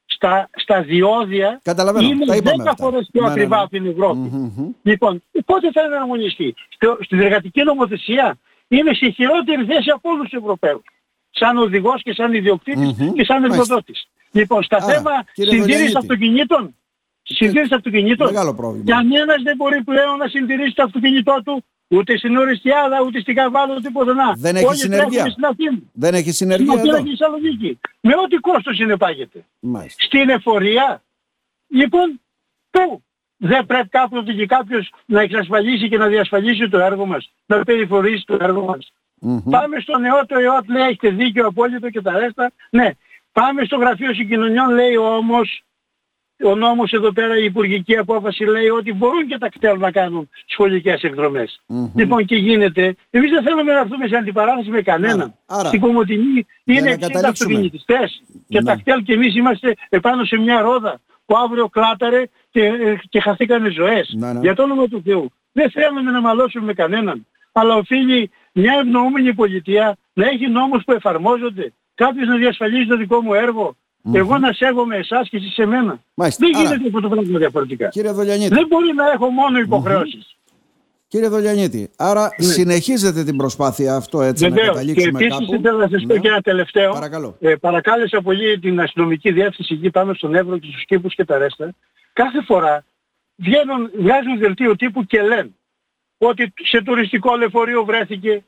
Στα, 0.09 0.49
στα 0.55 0.81
διόδια 0.81 1.59
Καταλαβαίνω, 1.63 2.07
είναι 2.07 2.25
τα 2.25 2.35
είπαμε 2.35 2.63
10 2.63 2.67
αυτά. 2.67 2.83
φορές 2.83 3.09
πιο 3.11 3.21
Ναι, 3.21 3.27
ναι, 3.27 3.33
ακριβά 3.33 3.55
ναι. 3.55 3.61
από 3.61 3.69
την 3.71 3.85
Ευρώπη. 3.85 4.17
Μμμ. 4.19 4.69
Λοιπόν, 4.81 5.23
πότε 5.45 5.71
θα 5.71 5.81
εναρμονιστεί. 5.81 6.55
Στο, 6.69 6.97
στην 7.01 7.19
εργατική 7.19 7.63
νομοθεσία 7.63 8.37
είναι 8.67 8.93
σε 8.93 9.09
χειρότερη 9.09 9.65
θέση 9.65 9.89
από 9.89 10.09
όλους 10.09 10.29
τους 10.29 10.39
Ευρωπαίους. 10.39 10.81
Σαν 11.29 11.57
οδηγός 11.57 12.01
και 12.03 12.13
σαν 12.13 12.33
ιδιοκτήτης 12.33 12.93
Μμμ. 12.97 13.13
και 13.13 13.23
σαν 13.23 13.41
Μάλιστα. 13.41 13.61
εργοδότης. 13.61 14.07
Λοιπόν, 14.31 14.63
στα 14.63 14.77
Άρα, 14.77 14.85
θέμα 14.93 15.11
κύριε 15.33 15.51
συντήρησης 15.51 15.75
Βελιανίτη. 15.75 15.97
αυτοκινήτων, 15.97 16.75
συντήρησης 17.23 17.71
αυτοκινήτων, 17.71 18.27
Μεγάλο 18.31 18.55
πρόβλημα. 18.55 18.85
κανένας 18.85 19.41
δεν 19.41 19.55
μπορεί 19.55 19.83
πλέον 19.83 20.17
να 20.17 20.27
συντηρήσει 20.27 20.73
το 20.75 20.83
αυτοκίνητό 20.83 21.41
του 21.45 21.63
ούτε 21.87 22.17
στην 22.17 22.37
Οριστιάδα, 22.37 23.01
ούτε 23.05 23.19
στην 23.19 23.35
Καβάλα, 23.35 23.75
ούτε 23.75 23.89
πουθενά. 23.89 24.33
Δεν 24.37 24.55
έχει 24.55 24.65
Όλοι 24.65 24.77
συνεργεία. 24.77 25.09
τρέχουν 25.09 25.31
στην 25.31 25.45
Αθήνα. 25.45 25.79
Δεν 25.93 26.13
έχει 26.13 26.31
Στην 26.31 26.33
συνεργεία 26.33 26.73
Αθήνα 26.73 26.87
εδώ. 26.95 27.03
και 27.03 27.09
στη 27.09 27.17
Θεσσαλονίκη. 27.17 27.79
Με 28.01 28.13
ό,τι 28.23 28.35
κόστος 28.35 28.75
συνεπάγεται. 28.75 29.45
Μάλιστα. 29.59 30.03
Στην 30.03 30.29
εφορία. 30.29 31.03
Λοιπόν, 31.67 32.21
πού; 32.69 33.01
Δεν 33.37 33.65
πρέπει 33.65 33.87
κάποτε 33.87 34.33
και 34.33 34.45
κάποιος 34.45 34.93
να 35.05 35.21
εξασφαλίσει 35.21 35.89
και 35.89 35.97
να 35.97 36.07
διασφαλίσει 36.07 36.69
το 36.69 36.77
έργο 36.79 37.05
μας, 37.05 37.31
να 37.45 37.63
περιφορήσει 37.63 38.23
το 38.25 38.37
έργο 38.39 38.65
μας. 38.65 38.91
Μμμ. 39.19 39.41
Πάμε 39.49 39.79
στο 39.79 39.97
νεότερο 39.97 40.41
ΕΟΤ, 40.41 40.69
λέει 40.69 40.81
έχετε 40.87 41.09
δίκιο 41.09 41.45
απόλυτο 41.47 41.89
και 41.89 42.01
τα 42.01 42.19
ρέστα. 42.19 42.51
Ναι. 42.69 42.89
Πάμε 43.31 43.63
στο 43.63 43.77
γραφείο 43.77 44.13
συγκοινωνιών, 44.13 44.69
λέει 44.73 44.95
όμως, 44.97 45.61
ο 46.43 46.55
νόμος 46.55 46.91
εδώ 46.91 47.11
πέρα, 47.13 47.37
η 47.37 47.43
υπουργική 47.43 47.97
απόφαση 47.97 48.43
λέει 48.43 48.67
ότι 48.69 48.93
μπορούν 48.93 49.27
και 49.27 49.37
τα 49.37 49.49
κτέλ 49.49 49.79
να 49.79 49.91
κάνουν 49.91 50.29
σχολικές 50.45 51.01
εκδρομές. 51.03 51.61
Μμμ. 51.67 51.89
Λοιπόν 51.95 52.25
και 52.25 52.35
γίνεται. 52.35 52.95
Εμείς 53.09 53.31
δεν 53.31 53.43
θέλουμε 53.43 53.63
να 53.73 53.79
έρθουμε 53.79 54.07
σε 54.07 54.15
αντιπαράθεση 54.15 54.69
με 54.69 54.81
κανέναν. 54.81 55.19
Άρα, 55.19 55.33
άρα, 55.45 55.67
Στην 55.67 55.79
Κομωτινή 55.79 56.45
να 56.63 56.73
είναι 56.73 56.89
60 56.91 56.99
καταλήξουμε. 56.99 57.27
αυτοκινητιστές 57.27 58.23
και 58.47 58.59
Ναι. 58.59 58.65
τα 58.65 58.75
κτέλ 58.75 59.03
και 59.03 59.13
εμείς 59.13 59.35
είμαστε 59.35 59.73
επάνω 59.89 60.23
σε 60.23 60.37
μια 60.37 60.61
ρόδα 60.61 60.99
που 61.25 61.35
αύριο 61.37 61.67
κλάταρε 61.69 62.23
και, 62.49 62.61
ε, 62.65 62.97
και 63.09 63.19
χαθήκανε 63.19 63.69
ζωές. 63.69 64.13
Ναι, 64.17 64.33
ναι. 64.33 64.39
Για 64.39 64.55
το 64.55 64.63
όνομα 64.63 64.87
του 64.87 65.01
Θεού. 65.05 65.31
Δεν 65.51 65.71
θέλουμε 65.71 66.11
να 66.11 66.21
μαλώσουμε 66.21 66.65
με 66.65 66.73
κανέναν. 66.73 67.25
Αλλά 67.51 67.75
οφείλει 67.75 68.29
μια 68.53 68.73
ευνοούμενη 68.83 69.33
πολιτεία 69.33 69.97
να 70.13 70.27
έχει 70.27 70.47
νόμους 70.47 70.83
που 70.83 70.91
εφαρμόζονται. 70.91 71.73
κάποιος 71.95 72.27
να 72.27 72.35
διασφαλίζει 72.35 72.87
το 72.87 72.97
δικό 72.97 73.21
μου 73.21 73.33
έργο. 73.33 73.75
Εγώ 74.13 74.37
να 74.37 74.53
σέβομαι 74.53 74.95
εσάς 74.95 75.29
και 75.29 75.37
εσείς 75.37 75.53
σε 75.53 75.65
μένα. 75.65 75.99
Μάλιστα. 76.13 76.45
Δεν 76.47 76.55
Άρα- 76.57 76.67
γίνεται 76.69 76.87
αυτό 76.87 76.99
το 76.99 77.09
πράγμα 77.15 77.37
διαφορετικά. 77.37 77.87
Κύριε 77.89 78.11
Δολιανίτη, 78.11 78.53
Δεν 78.55 78.67
μπορεί 78.67 78.93
να 78.95 79.11
έχω 79.11 79.29
μόνο 79.29 79.59
υποχρεώσεις. 79.59 80.35
κύριε 81.07 81.27
Δολιανίτη, 81.27 81.89
άρα 81.97 82.29
συνεχίζετε 82.37 83.23
την 83.23 83.35
προσπάθεια 83.37 83.95
αυτό 83.95 84.21
έτσι 84.21 84.43
να 84.43 84.49
Ναι. 84.49 84.55
Βεβαίως. 84.55 84.75
Και 84.75 84.79
καταλήξουμε 84.83 85.19
επίσης 85.19 85.47
κάπου; 85.47 85.61
θέλω 85.61 85.77
να 85.77 85.87
σας 85.87 86.01
πω 86.07 86.13
Ναι. 86.13 86.19
και 86.19 86.27
ένα 86.27 86.41
τελευταίο. 86.41 86.91
Παρακαλώ. 86.91 87.37
Ε, 87.39 87.55
παρακάλεσα 87.55 88.21
πολύ 88.21 88.59
την 88.59 88.79
αστυνομική 88.81 89.31
διεύθυνση 89.31 89.73
εκεί 89.73 89.89
πάνω 89.89 90.13
στον 90.13 90.35
Εύρο 90.35 90.57
και 90.57 90.67
στους 90.71 90.85
κήπους 90.85 91.15
και 91.15 91.25
τα 91.25 91.37
ρέστα. 91.37 91.73
Κάθε 92.13 92.41
φορά 92.43 92.83
βγαίνουν, 93.35 93.91
βγάζουν 93.99 94.37
δελτίο 94.39 94.75
τύπου 94.75 95.03
και 95.05 95.21
λένε 95.21 95.49
ότι 96.17 96.53
σε 96.63 96.81
τουριστικό 96.81 97.35
λεωφορείο 97.35 97.83
βρέθηκε 97.85 98.43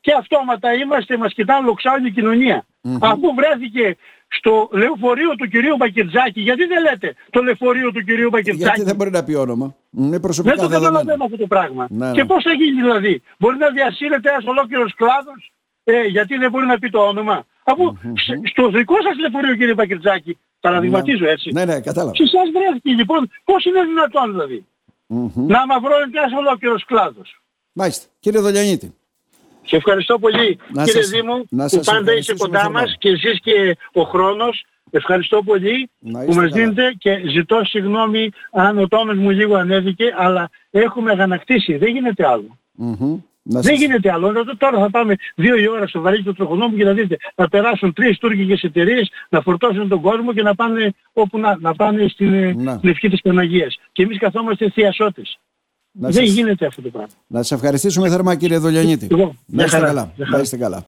και 0.00 0.12
αυτόματα 0.18 0.72
είμαστε, 0.74 1.16
μας 1.16 1.34
κοιτάνε 1.34 1.66
λοξάνη 1.66 2.06
η 2.08 2.10
κοινωνία. 2.10 2.66
Αφού 3.00 3.34
βρέθηκε 3.34 3.96
στο 4.38 4.68
λεωφορείο 4.72 5.34
του 5.36 5.48
κυρίου 5.48 5.76
Μπακετζάκη, 5.76 6.40
γιατί 6.40 6.64
δεν 6.64 6.82
λέτε 6.82 7.14
το 7.30 7.42
λεωφορείο 7.42 7.92
του 7.92 8.02
κυρίου 8.04 8.28
Μπακετζάκη; 8.30 8.62
Γιατί 8.64 8.82
δεν 8.82 8.96
μπορεί 8.96 9.10
να 9.10 9.24
πει 9.24 9.34
όνομα. 9.34 9.74
Είναι 9.98 10.08
Δεν 10.08 10.20
προσωπικά 10.20 10.54
το 10.54 10.60
δεδομένα. 10.68 10.86
καταλαβαίνω 10.98 11.24
αυτό 11.24 11.36
το 11.36 11.46
πράγμα. 11.46 11.86
Ναι, 11.90 12.10
Και 12.10 12.22
ναι. 12.22 12.26
πώς 12.26 12.42
θα 12.42 12.52
γίνει 12.52 12.80
δηλαδή; 12.80 13.22
Μπορεί 13.38 13.56
να 13.56 13.70
διασύρεται 13.70 14.28
ένας 14.30 14.44
ολόκληρος 14.44 14.94
κλάδος; 14.94 15.52
Ε, 15.84 16.02
γιατί 16.02 16.36
δεν 16.36 16.50
μπορεί 16.50 16.66
να 16.66 16.78
πει 16.78 16.90
το 16.90 16.98
όνομα; 16.98 17.46
Αφού 17.64 17.96
σ- 18.24 18.48
στο 18.48 18.68
δικό 18.68 18.94
σας 19.06 19.18
λεωφορείο 19.18 19.54
κύριε 19.56 19.74
Πακετζάκη, 19.74 20.38
παραδειγματίζω 20.60 21.26
έτσι. 21.28 21.50
Ναι, 21.52 21.64
ναι, 21.64 21.80
κατάλαβα. 21.80 22.14
Σε 22.14 22.22
εσάς 22.22 22.50
βρέθηκε 22.54 22.90
λοιπόν. 22.90 23.30
Πώς 23.44 23.64
είναι 23.64 23.82
δυνατόν 23.84 24.30
δηλαδή. 24.30 24.66
Μμμ. 25.06 25.30
Να 25.34 25.66
μαυρώνεται 25.66 26.18
ένας 26.18 26.32
ολόκληρος 26.32 26.84
κλάδος; 26.84 27.40
Μάλιστα. 27.72 28.06
Κύριε 28.20 28.40
Δολιανίτη. 28.40 28.94
Σε 29.66 29.76
ευχαριστώ 29.76 30.18
πολύ 30.18 30.58
Να 30.72 30.84
κύριε 30.84 31.00
σας- 31.02 31.10
Δήμου 31.10 31.44
να 31.50 31.62
που 31.64 31.68
σας 31.68 31.86
πάντα 31.86 31.98
είσαι 31.98 32.00
ευχαριστήσουμε 32.00 32.38
κοντά 32.48 32.60
θερμά. 32.60 32.80
μας 32.80 32.96
και 32.98 33.08
εσείς 33.08 33.40
και 33.40 33.76
ο 33.92 34.02
χρόνος. 34.02 34.64
Ευχαριστώ 34.90 35.42
πολύ 35.42 35.90
Να 35.98 36.24
που 36.24 36.30
είστε 36.30 36.40
μας 36.42 36.50
καλά. 36.50 36.62
δίνετε 36.62 36.94
και 36.98 37.22
ζητώ 37.28 37.60
συγγνώμη 37.64 38.30
αν 38.52 38.78
ο 38.78 38.88
τόνος 38.88 39.16
μου 39.16 39.30
λίγο 39.30 39.54
ανέβηκε 39.56 40.14
αλλά 40.16 40.50
έχουμε 40.70 41.10
αγανακτήσει. 41.10 41.76
Δεν 41.76 41.92
γίνεται 41.92 42.26
άλλο. 42.26 42.58
Μμμ. 42.72 43.20
Να 43.46 43.60
Δεν 43.60 43.70
σας- 43.72 43.80
γίνεται 43.80 44.12
άλλο. 44.12 44.28
Εδώ 44.28 44.56
Τώρα 44.56 44.78
θα 44.78 44.90
πάμε 44.90 45.14
δύο 45.34 45.56
η 45.56 45.68
ώρα 45.68 45.86
στο 45.86 46.00
βαρύκι 46.00 46.22
του 46.22 46.34
τροχονόμου 46.34 46.76
και 46.76 46.84
να 46.84 46.92
δείτε. 46.92 47.16
Θα 47.34 47.48
περάσουν 47.48 47.92
τρεις 47.92 48.18
τουρκικές 48.18 48.62
εταιρείες 48.62 49.10
να 49.28 49.40
φορτώσουν 49.40 49.88
τον 49.88 50.00
κόσμο 50.00 50.32
και 50.32 50.42
να 50.42 50.54
πάνε 50.54 50.92
όπου 51.12 51.38
να, 51.38 51.56
να 51.60 51.74
πάνε 51.74 52.08
στην 52.08 52.32
ε, 52.34 52.52
Να. 52.56 52.80
λευκή 52.82 53.08
της 53.08 53.20
Παναγίας. 53.20 53.76
Και 53.92 54.02
εμείς 54.02 54.18
καθόμαστε 54.18 54.70
θειασότες. 54.70 55.38
Να 55.96 56.08
Δεν 56.10 56.24
σας- 56.26 56.34
γίνεται 56.34 56.66
αυτό 56.66 56.82
το 56.82 56.88
πράγμα. 56.88 57.08
Να 57.26 57.38
σας 57.42 57.50
ευχαριστήσουμε 57.52 58.08
θερμά 58.08 58.34
κύριε 58.34 58.58
Δολιανίτη. 58.58 59.06
Εγώ. 59.10 59.24
Να 59.24 59.32
Μια 59.46 59.64
είστε 59.64 59.76
χαρά. 59.76 59.88
καλά. 59.88 60.02
Μια 60.04 60.12
Να 60.16 60.26
χαρά. 60.26 60.42
είστε 60.42 60.56
καλά. 60.56 60.82